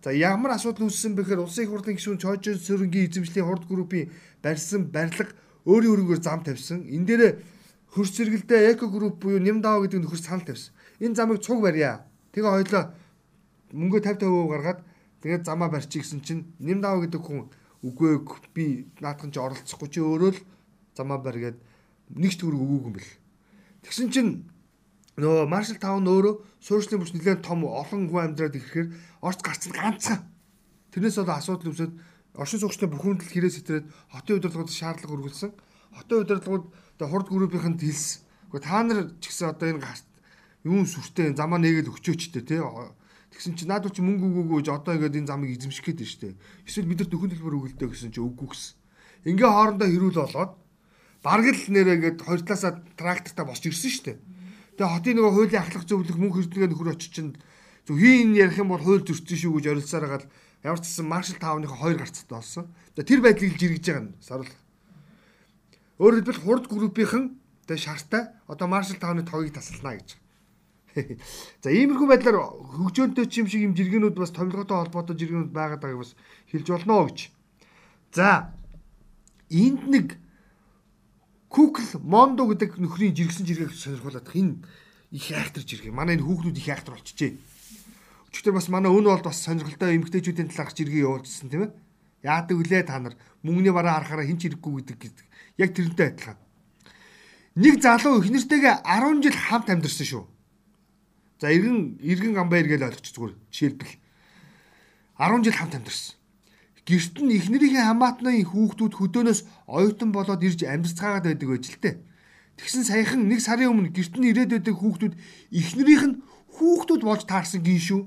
За 0.00 0.14
ямар 0.16 0.56
асуудал 0.56 0.88
үүссэн 0.88 1.12
бэхээр 1.18 1.44
улсын 1.44 1.68
их 1.68 1.70
хурлын 1.74 1.98
гишүүн 2.00 2.22
Чойжон 2.22 2.56
сөрөнгийн 2.56 3.12
эзэмшлийн 3.12 3.44
хурд 3.44 3.68
группийн 3.68 4.08
барьсан 4.40 4.88
барилга 4.88 5.36
өөрийн 5.68 5.92
өрөнгөөр 5.92 6.20
зам 6.24 6.40
тавьсан. 6.40 6.88
Энэ 6.88 7.04
дээр 7.04 7.22
хөрс 7.92 8.16
зэрэгэлдээ 8.16 8.72
эко 8.72 8.88
групп 8.88 9.20
буюу 9.20 9.42
Нямдаа 9.42 9.76
гэдэг 9.84 10.00
нөхөр 10.00 10.22
санал 10.22 10.46
тавьсан. 10.48 10.72
Энэ 11.04 11.18
замыг 11.18 11.44
цуг 11.44 11.60
барья. 11.60 12.08
Тэгээ 12.32 12.48
хоёлоо 12.48 12.82
мөнгө 13.76 14.00
50 14.00 14.24
50% 14.24 14.48
гаргаад 14.48 14.80
тэгээд 15.20 15.44
замаа 15.44 15.68
барьчих 15.68 16.04
гэсэн 16.04 16.20
чинь 16.24 16.42
Нямдаа 16.58 17.00
гэдэг 17.00 17.22
хүн 17.22 17.48
үгүй 17.84 18.20
би 18.52 18.64
наадхан 19.00 19.32
чи 19.32 19.40
оролцохгүй 19.40 19.88
чи 19.88 20.00
өөрөө 20.00 20.30
л 20.36 20.40
замаа 20.96 21.20
барьгээд 21.20 21.58
нэг 22.16 22.32
ч 22.32 22.40
төгрөг 22.40 22.60
өгөөг 22.60 22.86
юм 22.88 22.94
бэл. 22.96 23.12
Тэгсэн 23.84 24.08
чинь 24.12 24.30
нөгөө 25.16 25.48
Маршал 25.48 25.80
таун 25.80 26.04
өөрөө 26.04 26.34
суурьшны 26.60 27.00
бүч 27.00 27.16
нэлээд 27.16 27.40
том 27.44 27.64
олон 27.64 28.08
хүн 28.12 28.32
амьдраад 28.32 28.56
ирэхээр 28.56 28.88
орц 29.24 29.40
гарцсан 29.40 29.72
ганцхан. 29.72 30.20
Тэрнээс 30.92 31.16
бол 31.20 31.32
асуудал 31.32 31.72
үүсээд 31.72 31.92
оршин 32.36 32.60
суугчтай 32.60 32.88
бүхэн 32.88 33.20
төл 33.20 33.32
хэрэг 33.32 33.52
сэтрээд 33.52 33.86
хотын 34.12 34.36
удирдлагууд 34.40 34.70
шаардлага 34.70 35.14
өргүүлсэн. 35.16 35.50
Хотын 35.96 36.20
удирдлагууд 36.24 36.64
одоо 37.00 37.08
хурд 37.08 37.28
группийнхэнд 37.32 37.80
хэлсэн. 37.80 38.20
Гэхдээ 38.52 38.64
та 38.66 38.82
нар 38.84 38.98
ч 39.20 39.24
гэсэн 39.30 39.48
одоо 39.54 39.66
энэ 39.72 39.82
гарт 39.82 40.06
юун 40.68 40.84
сүртэй 40.84 41.32
замаа 41.32 41.58
нэгээд 41.62 41.88
өгчөөчтэй 41.88 42.44
тий 42.44 42.60
Тэгсэн 43.30 43.54
чи 43.54 43.64
наад 43.66 43.86
чи 43.90 44.02
мөнгө 44.02 44.26
өгөөгөө 44.26 44.58
гэж 44.60 44.68
одоо 44.74 44.92
ингээд 44.98 45.18
энэ 45.22 45.30
замыг 45.30 45.50
эзэмших 45.54 45.86
гээд 45.86 46.02
байна 46.02 46.10
шүү 46.10 46.22
дээ. 46.26 46.34
Эсвэл 46.66 46.90
бид 46.90 46.98
нар 47.00 47.10
төхөн 47.10 47.30
төлбөр 47.30 47.56
өгөлдөө 47.58 47.88
гэсэн 47.94 48.10
чи 48.10 48.20
үгүй 48.20 48.48
гэсэн. 48.50 48.74
Ингээ 49.30 49.50
хоорондоо 49.50 49.88
хэрүүл 49.88 50.18
болоод 50.18 50.52
бараг 51.22 51.46
л 51.52 51.64
нэрээ 51.70 51.96
ингээд 52.00 52.18
хоёр 52.26 52.42
талаасаа 52.42 52.72
трактортаа 52.98 53.44
босч 53.46 53.64
ирсэн 53.68 53.90
шүү 53.90 54.04
дээ. 54.10 54.18
Тэгээ 54.80 54.92
хотын 54.96 55.14
нөгөө 55.20 55.32
хуулийн 55.36 55.62
ахлах 55.62 55.84
зөвлөх 55.84 56.18
мөнгө 56.18 56.36
хэрдгээ 56.40 56.68
нөхөр 56.72 56.92
очиж 56.96 57.12
чинь 57.12 57.32
зөв 57.84 57.96
хийн 58.00 58.32
ярих 58.32 58.56
юм 58.56 58.72
бол 58.72 58.80
хууль 58.80 59.04
зөрчсөн 59.04 59.38
шүү 59.38 59.52
гэж 59.60 59.66
орилсаар 59.76 60.04
хагаад 60.08 60.24
ямар 60.64 60.80
ч 60.80 60.84
гэсэн 60.88 61.06
маршал 61.08 61.38
таавныхаа 61.40 61.78
хоёр 61.80 61.98
гарцтай 62.00 62.28
болсон. 62.28 62.64
Тэгээ 62.96 63.08
тэр 63.08 63.20
байдлыг 63.20 63.52
л 63.52 63.60
жиргэж 63.60 63.84
байгаа 63.84 64.04
нь 64.04 64.14
саруул. 64.20 64.52
Өөрөөр 66.00 66.16
хэлбэл 66.24 66.44
хурд 66.44 66.64
группийнхэн 66.68 67.24
тэгээ 67.68 67.84
шартай 67.84 68.22
одоо 68.48 68.66
маршал 68.68 68.96
таавны 69.00 69.24
тогийг 69.24 69.52
тасалнаа 69.56 70.00
гэж. 70.00 70.19
За 71.62 71.70
иймэрхүү 71.70 72.08
байдлаар 72.10 72.38
хөгжөөнтэй 72.74 73.26
ч 73.30 73.42
юм 73.42 73.46
шиг 73.46 73.62
юм 73.62 73.74
жиргэнүүд 73.78 74.16
бас 74.18 74.34
томилготой 74.34 74.82
холбоотой 74.82 75.14
жиргэнүүд 75.14 75.54
байгаад 75.54 75.82
байгааг 75.82 76.02
бас 76.02 76.12
хэлж 76.50 76.66
болно 76.66 77.06
гэж. 77.06 77.18
За 78.14 78.50
энд 79.50 79.86
нэг 79.86 80.18
Кукл 81.50 81.82
Мондо 82.02 82.46
гэдэг 82.46 82.78
нөхрийн 82.78 83.14
жиргсэн 83.14 83.46
жиргэг 83.46 83.74
сонирхуулаад 83.74 84.30
энэ 84.34 84.62
их 85.10 85.30
айхтар 85.34 85.66
жиргээ. 85.66 85.90
Манай 85.90 86.14
энэ 86.14 86.26
хүүхнүүд 86.26 86.58
их 86.58 86.70
айхтар 86.70 86.94
болчихжээ. 86.94 87.34
Өчигдөр 88.30 88.54
бас 88.54 88.70
манай 88.70 88.90
өн 88.94 89.10
болд 89.10 89.26
бас 89.26 89.42
сонирхолтой 89.42 89.98
эмгтээчүүдийн 89.98 90.50
талаарх 90.54 90.74
жиргээ 90.78 91.02
явуулчихсан 91.02 91.50
тийм 91.50 91.66
ээ. 91.66 91.74
Яадаг 92.22 92.54
үлээ 92.54 92.86
та 92.86 93.02
нар 93.02 93.18
мөнгөний 93.42 93.74
бараа 93.74 93.98
харахаараа 93.98 94.30
хинч 94.30 94.46
ирэхгүй 94.46 94.86
гэдэг 94.86 94.98
гэдэг. 95.02 95.26
Яг 95.58 95.70
тэрнтэй 95.74 96.06
адилхан. 96.14 96.38
Нэг 97.58 97.74
залуу 97.82 98.22
их 98.22 98.30
нэртэйгээ 98.30 98.86
10 98.86 99.22
жил 99.26 99.34
хамт 99.34 99.68
амьдэрсэн 99.74 100.06
шүү. 100.06 100.24
За 101.40 101.48
иргэн 101.48 101.96
иргэн 102.04 102.36
гамбайр 102.36 102.68
гэж 102.68 102.84
ойлгоч 102.84 103.06
зүгээр 103.16 103.32
жишээлбэл 103.48 103.94
10 105.16 105.44
жил 105.48 105.56
хамт 105.56 105.74
амьдарсан. 105.80 106.20
Гэрт 106.84 107.16
нь 107.24 107.32
эхнэрийнхээ 107.32 107.84
хамаатны 107.88 108.44
хүүхдүүд 108.44 108.92
хөдөөнөөс 109.00 109.40
оюутан 109.64 110.12
болоод 110.12 110.44
ирж 110.44 110.68
амьдарцгаагаад 110.68 111.24
байдаг 111.32 111.48
байж 111.48 111.64
л 111.72 111.80
тээ. 111.80 111.96
Тэгсэн 112.60 112.84
саяхан 112.84 113.24
нэг 113.24 113.40
сарын 113.40 113.72
өмнө 113.72 113.88
гэрт 113.88 114.20
нь 114.20 114.28
ирээд 114.36 114.52
байдаг 114.52 114.76
хүүхдүүд 114.76 115.14
эхнэрийнх 115.48 116.04
нь 116.12 116.20
хүүхдүүд 116.60 117.02
болж 117.08 117.24
таарсан 117.24 117.64
гин 117.64 117.80
шүү. 117.80 118.02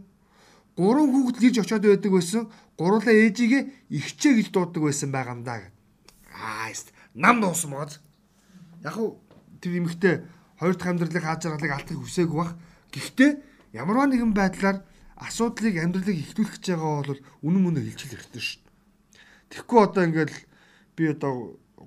Гурван 0.77 1.09
хүүхэд 1.09 1.37
л 1.41 1.47
ирж 1.49 1.57
очиод 1.65 1.85
байдаг 1.89 2.11
байсан. 2.13 2.43
Гурлаа 2.77 3.13
ээжигээ 3.17 3.93
ихчээ 3.97 4.33
гэж 4.41 4.47
дууддаг 4.53 4.81
байсан 4.85 5.09
байгаа 5.09 5.33
юм 5.37 5.41
даа 5.41 5.57
гэд. 5.57 5.73
Аа, 6.37 6.69
нам 7.17 7.41
дуусан 7.41 7.69
мод. 7.73 7.97
Яг 8.85 8.97
уу 8.97 9.21
тэр 9.61 9.81
эмэгтэй 9.81 10.25
хоёр 10.61 10.75
дахь 10.77 10.89
амьдралыг 10.89 11.23
хааж 11.23 11.41
жаргалыг 11.45 11.73
алдахыг 11.73 12.01
хүсээгүй 12.01 12.37
бах 12.37 12.53
Гэхдээ 12.93 13.31
ямарваа 13.73 14.07
нэгэн 14.07 14.33
байдлаар 14.37 14.85
асуудлыг 15.17 15.75
амьдралыг 15.81 16.17
ихтүүлэх 16.21 16.61
гэж 16.61 16.65
байгаа 16.77 16.93
бол 17.01 17.21
үнэн 17.41 17.61
мөнөө 17.65 17.83
хэлчихэл 17.89 18.17
хэрэгтэй 18.21 18.43
шүү 18.43 18.61
дээ. 18.61 18.71
Тэгэхгүй 19.49 19.79
одоо 19.81 20.01
ингээл 20.05 20.37
би 20.95 21.03
одоо 21.09 21.33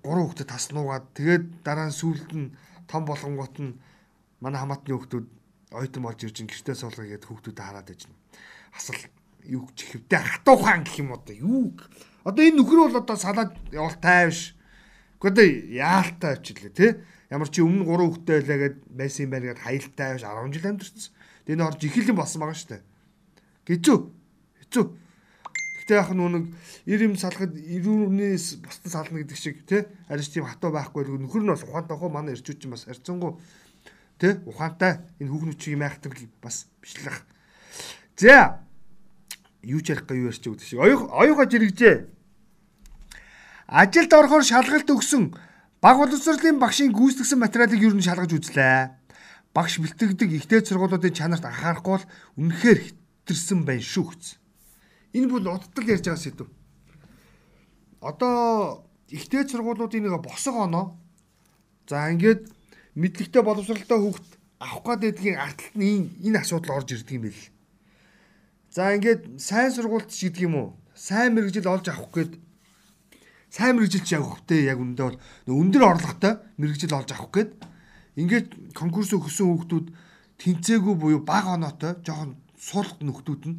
гурван 0.02 0.26
хүүхдэд 0.26 0.50
таснуугаад 0.50 1.06
тэгээд 1.14 1.44
дараа 1.62 1.86
нь 1.90 1.98
сүүлд 1.98 2.30
нь 2.34 2.54
том 2.90 3.02
болгонгот 3.06 3.54
нь 3.62 3.78
манай 4.42 4.60
хамаатны 4.60 4.94
хүүхдүүд 4.94 5.26
ойтон 5.74 6.02
болж 6.02 6.20
ирж 6.22 6.38
гэртээ 6.42 6.76
суулгаа 6.78 7.06
гээд 7.06 7.26
хүүхдүүдэд 7.26 7.62
хараад 7.62 7.88
байна. 7.90 8.16
Асал 8.74 9.00
юу 9.46 9.66
ч 9.74 9.86
хэвдэ 9.90 10.16
хатуу 10.18 10.56
хаан 10.58 10.82
гэх 10.86 11.02
юм 11.02 11.14
одоо 11.14 11.34
юу 11.34 11.74
одоо 12.26 12.42
энэ 12.42 12.58
нөхөр 12.62 12.90
бол 12.90 13.00
одоо 13.02 13.16
салаад 13.16 13.54
явалтай 13.70 14.30
биш. 14.30 14.54
Гэхдээ 15.22 15.74
яалтай 15.74 16.30
авчлаа 16.34 16.72
тий 16.74 16.90
ямар 17.30 17.48
чи 17.50 17.62
өмнө 17.62 17.84
3 17.84 18.06
хүүхдтэй 18.06 18.36
байлаа 18.42 18.58
гэд 18.62 18.76
байсан 18.90 19.22
юм 19.26 19.30
байна 19.34 19.46
гэд 19.50 19.64
хаялтай 19.64 20.08
байж 20.14 20.22
10 20.22 20.54
жил 20.54 20.68
амьдэрсэн. 20.70 21.12
Тэгээ 21.46 21.58
нөрж 21.58 21.80
ихэлэн 21.82 22.16
болсон 22.16 22.40
байгаа 22.42 22.58
шүү 22.58 22.70
дээ. 22.70 22.82
Гэцүү. 23.66 23.98
Хэцүү. 24.62 24.84
Гэтэ 25.86 25.94
яг 25.94 26.10
нүг 26.14 26.50
90 26.86 27.14
салахад 27.18 27.54
90-ээс 27.54 28.46
бусдад 28.58 28.90
сална 28.90 29.22
гэдэг 29.22 29.38
шиг 29.38 29.62
тий 29.66 29.86
арьс 30.10 30.30
тийм 30.34 30.46
хатуу 30.46 30.74
байхгүй 30.74 31.06
л 31.06 31.22
нөхөр 31.22 31.46
нь 31.46 31.50
бас 31.54 31.62
ухаантай 31.62 31.94
хоо 31.94 32.10
манай 32.10 32.34
ирчүүд 32.34 32.58
чинь 32.58 32.74
бас 32.74 32.90
арцсангу 32.90 33.38
тий 34.18 34.34
ухаантай 34.46 35.02
энэ 35.22 35.30
хүүхнүүчийг 35.30 35.78
майхдаг 35.78 36.18
бас 36.42 36.66
бичлэх. 36.82 37.22
За 38.18 38.66
юу 39.62 39.78
ч 39.78 39.94
ярих 39.94 40.10
гээ 40.10 40.26
юу 40.26 40.30
ярьчих 40.34 40.50
гэдэг 40.58 40.66
шиг 40.66 40.82
оюу 40.82 41.06
оюугаа 41.10 41.46
жирэгжээ. 41.46 41.96
Ажилд 43.66 44.12
орохоор 44.14 44.42
шалгалт 44.42 44.90
өгсөн 44.90 45.34
Баг 45.80 45.96
боловсролын 46.00 46.58
багшийн 46.58 46.92
гүйцэтгэсэн 46.92 47.38
материалыг 47.38 47.80
юу 47.82 47.92
н 47.92 48.00
шалгаж 48.00 48.32
үзлээ. 48.32 48.96
Багш 49.52 49.76
бэлтгэдэг 49.80 50.30
ихтэй 50.32 50.64
сургуулиудын 50.64 51.12
чанарт 51.12 51.44
анхаарахгүй 51.44 51.92
бол 52.00 52.08
үнэхээр 52.40 52.78
хитэрсэн 52.80 53.68
байна 53.68 53.84
шүү 53.84 54.04
гэж. 54.08 54.24
Энэ 55.16 55.28
бол 55.28 55.52
удтал 55.52 55.84
ярьж 55.84 56.08
байгаа 56.08 56.24
сэдв. 56.24 56.48
Одоо 58.00 58.88
ихтэй 59.12 59.44
сургуулиудын 59.44 60.08
нэг 60.08 60.16
босго 60.24 60.64
оноо. 60.64 60.96
За 61.84 62.08
ингээд 62.08 62.48
мэдлэгтэй 62.96 63.42
боловсролтой 63.44 64.00
хүүхд 64.00 64.26
авах 64.58 64.96
гэдгийн 65.00 65.36
арталт 65.36 65.76
нь 65.76 66.08
энэ 66.24 66.40
асуудал 66.40 66.80
орж 66.80 66.96
ирдэг 66.96 67.20
юм 67.20 67.28
байл. 67.28 67.44
За 68.72 68.96
ингээд 68.96 69.40
сайн 69.40 69.72
сургуульд 69.72 70.08
ч 70.12 70.28
гэдэг 70.28 70.48
юм 70.48 70.54
уу? 70.56 70.68
Сайн 70.96 71.36
мэрэгжил 71.36 71.68
олж 71.68 71.88
авах 71.92 72.12
гээд 72.12 72.32
сайн 73.56 73.80
мэрэгжилч 73.80 74.12
явах 74.12 74.44
хөтэй 74.44 74.68
яг 74.68 74.76
үндэ 74.76 75.00
бол 75.00 75.16
өндөр 75.48 75.82
орлоготой 75.96 76.44
мэрэгжил 76.60 76.92
олж 76.92 77.08
авах 77.16 77.32
гээд 77.32 77.50
ингээд 78.20 78.76
конкурс 78.76 79.16
өгсөн 79.16 79.48
хүүхдүүд 79.48 79.86
тэнцээгүй 80.36 80.94
буюу 81.00 81.24
бага 81.24 81.56
оноотой 81.56 81.96
жоохон 82.04 82.36
суул 82.60 82.84
нөхдүүд 83.00 83.42
нь 83.48 83.56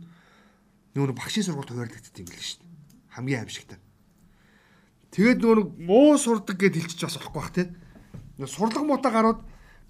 нөгөө 0.93 1.17
багшийн 1.17 1.49
сургуульд 1.49 1.73
хуваарлагддаг 1.73 2.13
юм 2.13 2.29
биш 2.29 2.61
дээ. 2.61 2.69
Хамгийн 3.17 3.41
аимшигтай. 3.41 3.81
Тэгээд 5.17 5.41
нөгөө 5.41 5.65
муу 5.81 6.13
сурдаг 6.21 6.57
гэд 6.61 6.77
хэлчих 6.77 7.09
бас 7.09 7.17
болохгүй 7.17 7.41
бах 7.41 7.53
тий. 7.57 7.65
Сурлаг 8.45 8.85
муутай 8.85 9.09
гарууд 9.09 9.41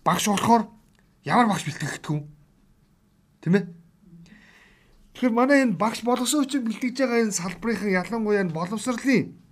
багш 0.07 0.31
болохоор 0.31 0.71
ямар 1.27 1.51
багш 1.51 1.67
бэлтгэгдэх 1.67 2.11
юм? 2.15 2.31
Тэ 3.43 3.51
мэ? 3.51 3.59
Тэгэхээр 5.19 5.35
манай 5.35 5.67
энэ 5.67 5.75
багш 5.75 6.03
болгосон 6.07 6.47
хүчин 6.47 6.63
бэлтгэж 6.63 6.95
байгаа 6.95 7.27
энэ 7.27 7.35
салбарын 7.35 7.91
ялангуяа 7.91 8.47
боловсролын 8.55 9.46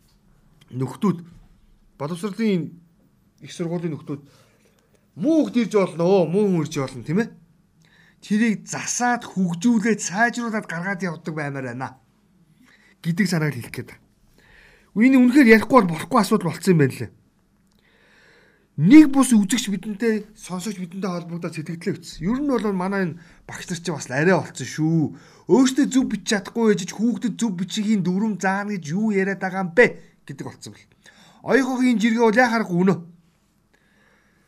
нөхдүүд 0.72 1.18
боловсролын 2.00 2.74
их 3.42 3.52
сургуулийн 3.52 3.94
нөхдүүд 3.94 4.22
муу 5.22 5.46
хд 5.46 5.56
ирж 5.68 5.74
болно 5.78 6.26
муу 6.26 6.46
хүн 6.50 6.64
ирж 6.66 6.76
болно 6.80 7.04
тийм 7.06 7.20
ээ 7.22 7.30
тэрийг 8.26 8.66
засаад 8.66 9.24
хөгжүүлээд 9.30 10.02
сайжруулад 10.02 10.66
гаргаад 10.66 11.06
явдаг 11.06 11.34
баймаар 11.36 11.70
байна 11.70 12.02
гэдэг 13.06 13.28
санааг 13.30 13.54
хэлэх 13.54 13.70
гээд. 13.70 13.92
Энэ 14.98 15.22
үнэхээр 15.22 15.54
ярихгүй 15.62 15.86
бол 15.86 15.94
болохгүй 15.94 16.20
асуудал 16.20 16.50
болцсон 16.50 16.74
юм 16.74 16.82
байна 16.82 16.98
лээ. 16.98 17.12
нэг 18.76 19.08
бус 19.14 19.32
үзэгч 19.32 19.72
бидэнтэй 19.72 20.28
сонсогч 20.36 20.82
бидэнтэй 20.82 21.08
холбогдоод 21.08 21.54
сэтгэлдээ 21.56 21.96
өгсөн. 21.96 22.28
Ер 22.28 22.40
нь 22.44 22.52
бол 22.52 22.76
манай 22.76 23.08
энэ 23.08 23.20
багш 23.48 23.72
нар 23.72 23.80
чинь 23.80 23.96
бас 23.96 24.12
арай 24.12 24.36
болцсон 24.36 24.68
шүү. 24.68 25.04
Өөртөө 25.48 25.86
зөв 25.88 26.04
бичиж 26.12 26.28
чадахгүй 26.28 26.76
ээж 26.76 26.92
хүүхдэд 26.92 27.40
зөв 27.40 27.52
бичихийн 27.56 28.04
дүрм 28.04 28.36
заана 28.36 28.76
гэж 28.76 28.84
юу 28.92 29.16
яриад 29.16 29.40
байгаа 29.40 29.64
юм 29.64 29.72
бэ 29.72 29.86
гэдэг 30.26 30.46
болцсон 30.46 30.74
бэл. 30.74 30.90
Оёхогийн 31.46 32.02
жиргээ 32.02 32.26
бол 32.26 32.36
яхаарах 32.36 32.72
үнэ. 32.74 32.96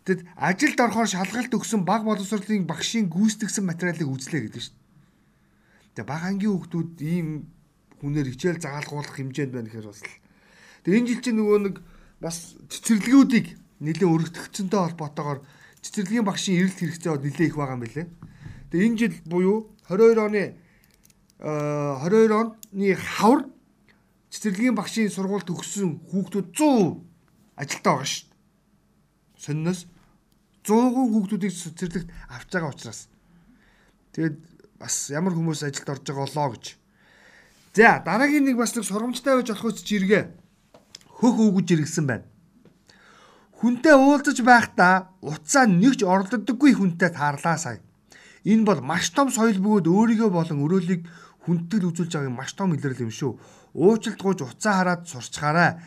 Тэгэд 0.08 0.22
ажилд 0.34 0.80
орохоор 0.82 1.10
шалгалт 1.10 1.54
өгсөн 1.54 1.86
баг 1.86 2.02
боловсролын 2.08 2.66
багшийн 2.66 3.12
гүйцэтгсэн 3.12 3.66
материалыг 3.68 4.08
үзлээ 4.08 4.50
гэдэг 4.50 4.62
шүү. 4.64 4.76
Тэгээ 6.00 6.08
баг 6.08 6.24
ангийн 6.26 6.54
хүүхдүүд 6.56 6.92
ийм 7.04 7.28
хүнээр 8.00 8.32
хичээл 8.32 8.64
загалгуулах 8.64 9.14
хэмжээнд 9.18 9.54
байна 9.54 9.68
гэхээр 9.68 9.90
бас. 9.92 10.02
Тэгээ 10.88 11.00
энэ 11.02 11.10
жил 11.12 11.22
чинь 11.22 11.38
нөгөө 11.38 11.60
нэг 11.68 11.76
бас 12.24 12.56
цэцэрлэгүүдийг 12.72 13.48
нэлээд 13.84 14.08
өргөдөгцөнтэй 14.08 14.80
холбоотойгоор 14.80 15.40
цэцэрлэгийн 15.84 16.26
багшийн 16.26 16.58
эрэлт 16.64 16.80
хэрэгцээ 16.80 17.12
бол 17.12 17.26
нэлээд 17.26 17.50
их 17.52 17.58
байгаа 17.58 17.76
юм 17.78 17.84
билэ. 17.84 18.04
Тэгээ 18.72 18.88
энэ 18.88 18.98
жил 18.98 19.16
буюу 19.28 19.58
22 19.92 20.24
оны 20.24 20.44
а 21.44 22.00
22 22.08 22.32
оны 22.32 22.96
хавар 22.96 23.42
цэцэрлэгийн 24.32 24.76
багшийн 24.76 25.12
сургууль 25.12 25.48
төгссөн 25.48 26.04
хүүхдүүд 26.12 26.48
100 26.56 27.04
ажилтаа 27.58 27.94
байгаа 27.96 28.10
шүү. 28.12 28.28
Сонноос 29.38 29.80
100% 30.68 31.12
хүүхдүүдийг 31.14 31.54
цэцэрлэгт 31.54 32.10
авч 32.28 32.50
байгаа 32.52 32.72
учраас 32.76 33.02
тэгээд 34.12 34.36
бас 34.78 34.96
ямар 35.10 35.34
хүмүүс 35.34 35.64
ажилд 35.64 35.90
орж 35.90 36.04
байгаа 36.06 36.28
болоо 36.28 36.50
гэж. 36.54 36.66
За 37.78 38.02
дараагийн 38.04 38.46
нэг 38.46 38.58
бас 38.58 38.76
нэг 38.76 38.86
сургамжтай 38.86 39.38
байж 39.38 39.50
болох 39.54 39.70
үс 39.72 39.86
жиргээ 39.86 40.24
хөх 41.18 41.36
өгөж 41.38 41.68
иргсэн 41.74 42.06
байна. 42.06 42.26
Хүнтэй 43.58 43.96
уулзаж 43.98 44.38
байхдаа 44.46 45.18
уцаа 45.22 45.66
нэгж 45.66 46.06
орлодоггүй 46.06 46.78
хүнтэй 46.78 47.10
таарлаа 47.10 47.58
сая. 47.58 47.82
Энэ 48.46 48.66
бол 48.70 48.82
маш 48.86 49.10
том 49.10 49.34
соёл 49.34 49.58
бөгөөд 49.58 49.90
өөрийгөө 49.90 50.30
болон 50.30 50.62
өрөөлийг 50.62 51.10
хүндтгэл 51.48 51.88
үзүүлж 51.96 52.12
байгааг 52.12 52.36
маш 52.36 52.52
том 52.54 52.76
илрэл 52.76 53.08
юм 53.08 53.12
шүү. 53.12 53.40
Уучлалт 53.72 54.20
гуйж 54.20 54.40
уцаа 54.44 54.84
хараад 54.84 55.08
сурчгаарай. 55.08 55.80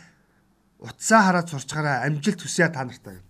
Уцаа 0.80 1.20
хараад 1.28 1.48
сурчгаарай. 1.52 2.08
Амжилт 2.08 2.40
хүсье 2.40 2.72
та 2.72 2.88
нартай. 2.88 3.20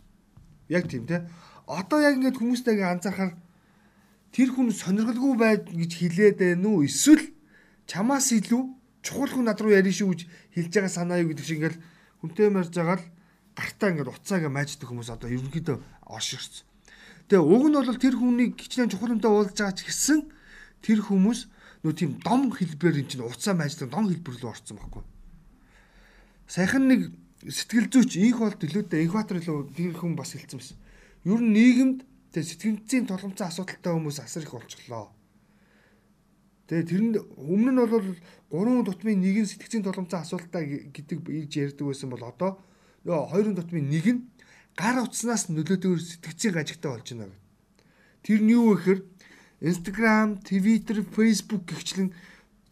Яг 0.71 0.87
тийм 0.87 1.11
те. 1.11 1.27
Одоо 1.67 1.99
яг 1.99 2.15
ингээд 2.23 2.39
хүмүүстэйгээ 2.39 2.87
анзаархаар 2.87 3.35
тэр 4.31 4.49
хүн 4.55 4.71
сонирхолгүй 4.71 5.35
байд 5.35 5.67
гэж 5.67 5.91
хэлээд 5.99 6.39
байна 6.39 6.71
уу? 6.71 6.87
Эсвэл 6.87 7.35
чамаас 7.91 8.31
илүү 8.31 8.63
чухал 9.03 9.31
хүн 9.35 9.51
над 9.51 9.59
руу 9.59 9.75
ярина 9.75 9.91
шүү 9.91 10.15
гэж 10.15 10.21
хэлж 10.55 10.71
байгаа 10.71 10.93
санаа 10.95 11.19
юу 11.19 11.35
гэдэг 11.35 11.47
шиг 11.47 11.59
ингээд 11.59 11.77
хүнтэй 12.23 12.49
марж 12.55 12.71
байгаа 12.71 13.03
л 13.03 13.07
гартаа 13.59 13.91
ингээд 13.91 14.13
уцаагаа 14.15 14.53
майждаг 14.55 14.87
хүмүүс 14.87 15.11
одоо 15.11 15.29
ерөнхийдөө 15.35 15.77
орширч. 16.07 16.63
Тэгээ 17.27 17.43
уг 17.43 17.65
нь 17.67 17.77
бол 17.79 17.99
тэр 17.99 18.15
хүнийг 18.19 18.55
хичнээн 18.59 18.91
чухал 18.91 19.15
юмтай 19.15 19.31
уулзж 19.31 19.59
байгаа 19.59 19.75
ч 19.75 19.87
гэсэн 19.87 20.21
тэр 20.85 21.01
хүмүүс 21.03 21.41
нөө 21.83 21.93
тийм 21.97 22.11
дом 22.21 22.51
хэлбэрээр 22.53 23.03
эн 23.05 23.09
чинь 23.09 23.25
уцаа 23.25 23.55
майждаг 23.55 23.91
дом 23.91 24.09
хэлбэр 24.09 24.37
рүү 24.41 24.51
орсон 24.51 24.77
байхгүй. 24.79 25.05
Саяхан 26.47 26.85
нэг 26.89 27.01
сэтгэл 27.47 27.89
зүйч 27.89 28.21
инх 28.21 28.41
бол 28.41 28.57
төлөөдөө 28.57 29.01
инкватор 29.05 29.41
руу 29.41 29.69
тэр 29.71 29.97
хүн 29.97 30.15
бас 30.17 30.37
хэлсэн 30.37 30.59
байсан. 30.61 30.79
Ер 31.25 31.41
нь 31.41 31.53
нийгэмд 31.57 31.99
тэг 32.33 32.45
сэтгэлзийн 32.45 33.07
толгомцоо 33.09 33.49
асуудалтай 33.49 33.93
хүмүүс 33.97 34.19
асар 34.21 34.45
их 34.45 34.53
болчихлоо. 34.53 35.09
Тэгээ 36.69 36.87
тэр 36.87 37.03
нь 37.03 37.15
өмнө 37.19 37.71
нь 37.73 37.81
бол 37.81 38.09
гурван 38.53 38.85
тутмын 38.85 39.21
нэг 39.21 39.37
нь 39.43 39.51
сэтгцийн 39.51 39.83
толгомцоо 39.83 40.21
асуудалтай 40.21 40.91
гэдэг 40.93 41.19
ийж 41.29 41.53
ярьдаг 41.57 41.87
байсан 41.87 42.11
бол 42.13 42.23
одоо 42.23 42.61
Нөгөө 43.05 43.31
хоёрын 43.33 43.57
тутмын 43.57 43.89
нэг 43.89 44.07
нь 44.13 44.21
гар 44.77 45.01
утснаас 45.01 45.49
нөлөөдөөр 45.49 46.01
сэтгцийн 46.05 46.53
гажигтай 46.53 46.91
болж 46.93 47.09
байна 47.09 47.33
гэдэг. 47.33 47.41
Тэр 48.21 48.41
нь 48.45 48.53
юу 48.53 48.77
гэхээр 48.77 49.01
Instagram, 49.61 50.41
Twitter, 50.41 51.05
Facebook 51.05 51.69
гихчлэн 51.69 52.13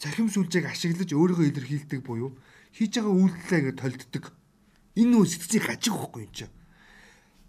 цахим 0.00 0.32
сүлжээг 0.32 0.72
ашиглаж 0.72 1.12
өөрийгөө 1.12 1.46
илэрхийлдэг 1.52 2.00
буюу 2.00 2.32
хийж 2.72 2.96
байгаа 2.96 3.12
үйлдэлээ 3.12 3.60
ингэ 3.60 3.74
толддог. 3.76 4.24
Энэ 4.96 5.10
нөө 5.12 5.24
сэтгцийн 5.28 5.64
хажиг 5.68 5.92
واخгүй 5.92 6.24
юм 6.24 6.32
чинь. 6.32 6.54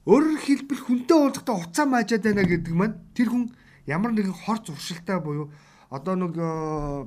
Өөрөөр 0.10 0.39
хэлбэл 0.43 0.81
хүнтэй 0.84 1.17
уулзахдаа 1.17 1.55
хуцаа 1.55 1.86
маажаад 1.88 2.23
байна 2.25 2.43
гэдэг 2.43 2.73
маань 2.73 2.99
тэр 3.15 3.30
хүн 3.32 3.43
ямар 3.88 4.12
нэгэн 4.12 4.36
хор 4.36 4.60
зуршилтай 4.60 5.21
буюу 5.23 5.54
одоо 5.93 6.15
нэг 6.17 6.34
э, 6.36 7.06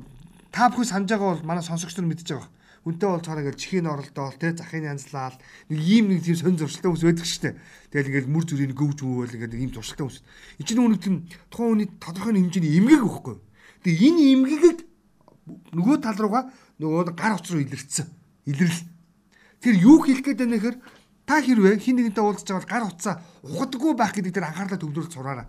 та 0.54 0.70
бүхэн 0.70 0.88
санаж 0.88 1.10
байгаа 1.10 1.36
бол 1.36 1.48
манай 1.48 1.64
сонсогч 1.66 1.98
нар 1.98 2.08
мэдчихэж 2.08 2.32
байгаа 2.38 2.50
хүнтэй 2.82 3.08
болцохоор 3.08 3.40
ингээд 3.46 3.60
чихийн 3.62 3.86
оролдоол 3.86 4.36
те 4.42 4.50
захын 4.58 4.90
янзлал 4.90 5.38
нэг 5.70 5.78
ийм 5.78 6.10
нэг 6.10 6.26
тийм 6.26 6.34
сонь 6.34 6.58
зуршилтай 6.58 6.90
хүмүүс 6.90 7.06
байдаг 7.06 7.26
дээ. 7.30 7.54
Тэгэл 7.94 8.10
ингээд 8.10 8.28
мүр 8.28 8.44
зүрийг 8.44 8.74
гөвж 8.74 8.98
мөвөл 9.06 9.36
ингээд 9.38 9.54
ийм 9.54 9.70
зуршилтай 9.70 10.02
хүмүүс. 10.02 10.18
Энэ 10.58 10.66
чинь 10.66 10.82
үнэ 10.82 10.98
тийм 10.98 11.16
тухайн 11.46 11.70
хүний 11.78 11.88
тодорхой 12.02 12.34
хэмжээний 12.34 12.74
эмгэг 12.82 13.02
өгөхгүй. 13.06 13.36
Тэгээ 13.86 14.02
энэ 14.02 14.22
эмгэгийг 14.34 14.78
нөгөө 15.78 15.96
тал 16.02 16.18
руугаа 16.18 16.50
нөгөө 16.82 17.14
гар 17.14 17.38
утас 17.38 17.50
руу 17.54 17.62
илэрсэн. 17.62 18.06
Илэрл. 18.50 18.80
Тэр 19.62 19.74
юу 19.78 20.02
хийх 20.02 20.26
гээд 20.26 20.42
байна 20.42 20.58
гэхээр 20.58 20.76
та 21.22 21.38
хэрвээ 21.38 21.78
хин 21.78 22.02
нэгэнтэй 22.02 22.24
уулзж 22.26 22.50
байгаа 22.50 22.66
гар 22.66 22.84
утсаа 22.90 23.14
ухадаггүй 23.46 23.94
байх 23.94 24.10
гэдэг 24.10 24.34
дээр 24.34 24.50
анхаарлаа 24.50 24.82
төвлөрүүлж 24.82 25.12
сураарай. 25.14 25.46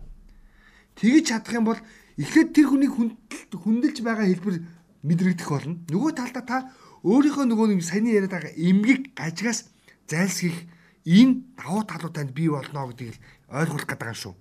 Тэгэж 1.02 1.26
чадах 1.34 1.54
юм 1.58 1.66
бол 1.66 1.82
эхлээд 2.22 2.54
тэр 2.54 2.70
хүний 2.70 2.90
хүндэлж 2.94 3.98
байгаа 4.06 4.30
хэлбэр 4.30 4.58
мэдрэгдэх 5.02 5.50
болно. 5.50 5.82
Нөгөө 5.90 6.12
талдаа 6.14 6.46
та 6.46 6.58
өөрийнхөө 7.04 7.46
нөгөө 7.52 7.68
нэг 7.76 7.84
саяны 7.84 8.16
яриад 8.16 8.32
байгаа 8.32 8.56
эмгэг 8.56 9.12
гажигаас 9.12 9.68
зайлсхийх 10.08 10.56
энэ 11.04 11.44
давуу 11.60 11.84
талууд 11.84 12.16
танд 12.16 12.32
бий 12.32 12.48
болно 12.48 12.88
гэдгийг 12.88 13.20
ойлгуулах 13.52 13.88
гэдэг 13.88 14.08
юм 14.08 14.20
шүү. 14.20 14.34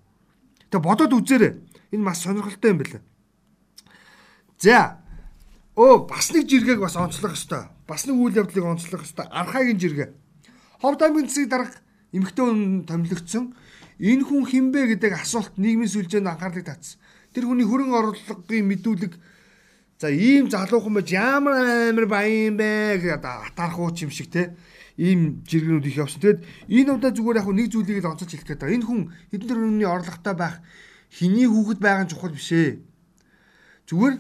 Тэгээ 0.71 0.87
бодоод 0.87 1.13
үзээрэй. 1.13 1.53
Энэ 1.91 2.03
маш 2.07 2.23
сонирхолтой 2.23 2.71
юм 2.71 2.79
байна. 2.79 3.03
За. 4.63 5.03
Оо 5.75 6.07
бас 6.07 6.31
нэг 6.31 6.47
жиргэг 6.47 6.79
бас 6.79 6.97
онцлох 6.97 7.35
ёстой. 7.35 7.67
Бас 7.87 8.07
нэг 8.07 8.15
үйл 8.15 8.39
явдлыг 8.39 8.65
онцлох 8.65 9.03
ёстой. 9.03 9.27
Архагийн 9.27 9.79
жиргээ. 9.83 10.15
Ховд 10.81 11.03
аймгийн 11.03 11.27
засгийг 11.27 11.51
дарах 11.51 11.75
эмэгтэй 12.15 12.45
хүн 12.47 12.87
томилогдсон. 12.87 13.55
Энэ 13.99 14.23
хүн 14.23 14.47
хинбэ 14.47 14.87
гэдэг 14.95 15.19
асуулт 15.19 15.59
нийгмийн 15.59 15.91
сүлжээнд 15.91 16.31
анхаарлыг 16.31 16.67
татсан. 16.67 17.01
Тэр 17.35 17.51
хүний 17.51 17.67
хөрөн 17.67 17.91
орлогын 17.91 18.69
мэдүүлэг 18.71 19.13
За 20.03 20.11
ийм 20.11 20.51
залуухан 20.51 20.99
байж 20.99 21.15
ямар 21.15 21.55
амар 21.63 22.07
баян 22.11 22.59
бэ 22.59 22.99
гэдэг 22.99 23.23
атаарх 23.23 23.79
ууч 23.79 24.03
юм 24.03 24.11
шиг 24.11 24.35
те 24.35 24.51
ийм 24.99 25.47
жиргэнүүд 25.47 25.87
их 25.87 26.03
явсан. 26.03 26.19
Тэгэд 26.19 26.43
энэ 26.67 26.91
удаа 26.99 27.15
зүгээр 27.15 27.39
яг 27.39 27.47
нэг 27.47 27.71
зүйлийг 27.71 28.03
л 28.03 28.11
онцолж 28.11 28.35
хэлэх 28.35 28.59
байгаа. 28.59 28.75
Энэ 28.83 28.83
хүн 28.83 29.01
хэдэн 29.31 29.47
төрөний 29.47 29.87
орлоготой 29.87 30.35
байх 30.35 30.59
хиний 31.07 31.47
хүүхэд 31.47 31.79
байгаа 31.79 32.11
чухал 32.11 32.35
биш 32.35 32.51
ээ. 32.51 32.83
Зүгээр 33.87 34.15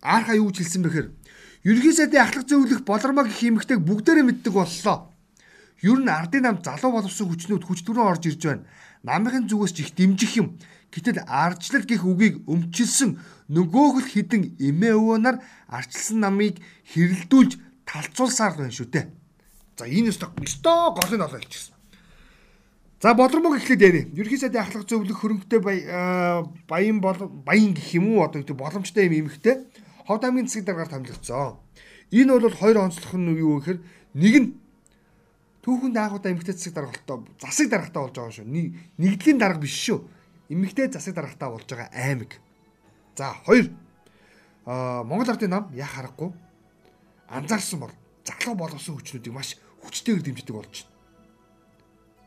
архаа 0.00 0.40
юу 0.40 0.48
ч 0.56 0.64
хэлсэн 0.64 0.88
бэхээр 0.88 1.08
ерхий 1.68 1.92
сайдын 1.92 2.24
ахлах 2.24 2.48
зөвлөх 2.48 2.80
болормог 2.88 3.28
гэх 3.28 3.44
юмхтэйг 3.44 3.84
бүгдээрээ 3.84 4.24
мэддэг 4.24 4.56
боллоо. 4.56 5.12
Ер 5.84 6.00
нь 6.00 6.08
ардын 6.08 6.48
нам 6.48 6.56
залуу 6.64 6.96
боловсон 6.96 7.28
хүчнүүд 7.28 7.60
хүч 7.68 7.84
төрөө 7.84 8.08
орж 8.08 8.24
ирж 8.24 8.40
байна. 8.40 8.64
Намынхын 9.02 9.48
зүгээс 9.50 9.72
ч 9.74 9.78
их 9.82 9.90
дэмжих 9.98 10.32
юм. 10.38 10.58
Гэтэл 10.92 11.24
арчлал 11.26 11.84
гих 11.88 12.04
үгийг 12.04 12.44
өмчилсөн 12.46 13.18
нөгөөх 13.50 13.96
л 14.04 14.08
хідэн 14.12 14.56
эмээ 14.60 14.94
өвөөнөр 14.96 15.36
арчилсан 15.68 16.20
намыг 16.20 16.60
хэрэлдүүлж 16.92 17.58
талцуулсаар 17.88 18.56
байна 18.60 18.72
шүү 18.72 18.88
дээ. 18.92 19.06
За 19.78 19.84
энэ 19.88 20.12
өстө 20.12 20.30
өстө 20.38 20.72
голын 20.94 21.24
олоо 21.26 21.40
хэлчихсэн. 21.40 21.74
За 23.02 23.14
бодрмог 23.18 23.58
эхлээд 23.58 23.82
яри. 23.82 24.02
Ерхий 24.14 24.38
сайдын 24.38 24.62
ахлах 24.62 24.86
зөвлөх 24.86 25.18
хөрөнгөтэй 25.18 25.60
баян 26.68 27.00
баян 27.00 27.72
гэх 27.74 27.98
юм 27.98 28.14
уу 28.14 28.22
одоо 28.22 28.44
гэдэг 28.44 28.54
боломжтой 28.54 29.10
юм 29.10 29.26
эмхтэй 29.26 29.66
Ховд 30.06 30.24
аймгийн 30.24 30.46
засаг 30.46 30.64
даргаар 30.66 30.88
томилогдсон. 30.88 31.58
Энэ 32.10 32.40
бол 32.40 32.50
хоёр 32.50 32.78
онцлог 32.78 33.14
нь 33.14 33.38
юу 33.38 33.58
гэхээр 33.58 33.78
нэг 34.14 34.34
нь 34.42 34.48
түүхэн 35.62 35.94
даагуудаа 35.94 36.32
эмгтэй 36.34 36.54
засаг 36.54 36.74
даргалтай 36.74 37.16
засаг 37.38 37.66
даргатай 37.70 38.02
болж 38.02 38.14
байгаа 38.18 38.34
шүү. 38.34 38.46
Нэгдлийн 38.98 39.38
дарга 39.38 39.62
биш 39.62 39.78
шүү. 39.78 40.02
Эмгтэй 40.50 40.90
засаг 40.90 41.14
даргатай 41.14 41.48
болж 41.48 41.66
байгаа 41.70 41.90
аймаг. 41.94 42.34
За 43.16 43.30
хоёр 43.46 43.70
а 44.66 45.02
Монгол 45.04 45.30
ардын 45.30 45.50
нам 45.50 45.70
яа 45.74 45.86
харахгүй 45.86 46.30
анзаарсан 47.28 47.80
бол 47.80 47.94
залуу 48.26 48.54
болгосон 48.58 48.98
хүчнүүдийг 48.98 49.34
маш 49.34 49.58
хүчтэйгээр 49.86 50.22
дэмждэг 50.22 50.54
болж 50.54 50.74
байна. 50.82 50.90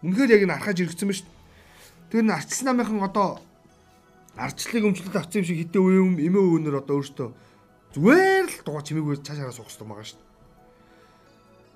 Үнэхээр 0.03 0.33
яг 0.35 0.41
энэ 0.43 0.55
архаж 0.55 0.77
иргэсэн 0.79 1.07
байна 1.07 1.19
шүү. 1.19 1.31
Тэр 2.11 2.23
нь 2.23 2.31
арчилсан 2.31 2.67
намынхан 2.71 3.03
одоо 3.03 3.39
арчлыг 4.35 4.83
өмчлөлт 4.83 5.15
авсан 5.15 5.43
юм 5.43 5.47
шиг 5.47 5.59
хитэ 5.63 5.79
үе 5.79 5.99
юм 6.03 6.19
эмээ 6.19 6.43
өвөнөр 6.43 6.79
одоо 6.83 6.99
өөртөө 6.99 7.29
зүгээр 7.95 8.47
л 8.51 8.63
дугаа 8.67 8.83
чимээгүй 8.83 9.23
цаашаараа 9.23 9.55
суух 9.55 9.71
хэрэгтэй 9.71 9.87
байгаа 9.87 10.07
шүү. 10.11 10.19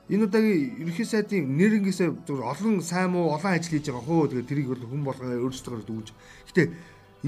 Энэ 0.10 0.26
удаагийн 0.26 0.82
ерөнхий 0.82 1.06
сайдын 1.06 1.45
нэрнгээсээ 1.54 2.26
зөв 2.26 2.41
олон 2.41 2.82
сайн 2.82 3.13
муу 3.13 3.30
олон 3.30 3.54
ажил 3.54 3.78
хийж 3.78 3.93
байгаа 3.93 4.06
хөө 4.10 4.30
тэгээд 4.34 4.50
тэрийг 4.50 4.67
хүн 4.74 5.06
болгоо 5.06 5.38
өөрсдөө 5.45 5.86
дүүж. 5.86 6.08
Гэтэ 6.50 6.63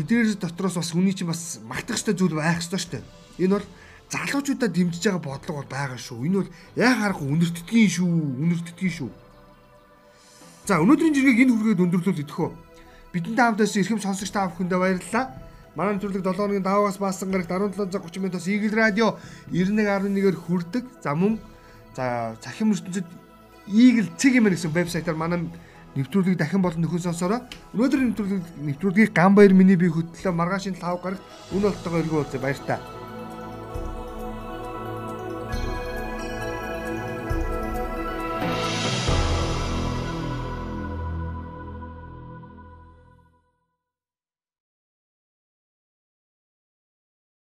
эдгээр 0.02 0.42
дотроос 0.42 0.82
бас 0.82 0.90
хүний 0.90 1.14
чинь 1.14 1.30
бас 1.30 1.62
магтах 1.62 2.02
ёстой 2.02 2.18
зүйл 2.18 2.42
байх 2.42 2.58
ёстой 2.58 2.82
дээ. 2.82 3.06
Энэ 3.46 3.62
бол 3.62 3.68
залуучуудаа 4.10 4.70
дэмжиж 4.74 5.04
байгаа 5.06 5.22
бодлого 5.22 5.62
бол 5.62 5.70
байгаа 5.70 6.00
шүү. 6.02 6.26
Энэ 6.26 6.38
бол 6.42 6.50
яг 6.74 6.96
харахгүй 6.98 7.28
үнэртдгийн 7.30 7.90
шүү, 7.94 8.10
үнэртдгийн 8.50 8.94
шүү. 8.98 9.10
За 10.66 10.82
өнөөдрийн 10.82 11.14
жиргэг 11.14 11.42
энэ 11.46 11.54
хүргээд 11.54 11.84
өндөрлүүл 11.86 12.24
идэхүү. 12.26 12.50
Бидэнтэй 13.14 13.46
хамтаас 13.46 13.78
эрхэм 13.78 14.02
сонсогч 14.02 14.32
та 14.34 14.50
бүхэндээ 14.50 14.80
баярлалаа. 14.82 15.26
Манай 15.76 15.96
нэвтрүүлэг 15.96 16.24
7 16.24 16.34
хоногийн 16.34 16.66
даваагаас 16.66 17.00
баасан 17.00 17.32
гарагт 17.32 17.52
17:30 17.78 18.20
минутаас 18.20 18.48
Eagle 18.50 18.76
Radio 18.76 19.16
91.1-ээр 19.52 20.36
хүрдэг. 20.36 20.84
За 21.04 21.16
мөн 21.16 21.40
за 21.96 22.36
цахим 22.42 22.72
ертөнцид 22.72 23.06
Eagle 23.68 24.10
цэг 24.18 24.36
юм 24.36 24.50
гэсэн 24.50 24.72
вебсайтаар 24.72 25.18
манай 25.18 25.48
нэвтрүүлгийг 25.96 26.38
дахин 26.40 26.62
болон 26.62 26.82
нөхөн 26.82 27.04
сонсороо. 27.04 27.44
Өнөөдрийн 27.76 28.16
нэвтрүүлэг 28.16 28.44
нэвтрүүлгийг 28.64 29.12
Ганбаяр 29.14 29.54
миний 29.54 29.76
бие 29.76 29.92
хөтлөө 29.92 30.34
маргаашийн 30.34 30.80
5 30.80 31.04
гарагт 31.04 31.24
үн 31.52 31.62
болтойгоо 31.62 32.24
уулзъя 32.24 32.42
баяр 32.42 32.60
та. 32.64 33.01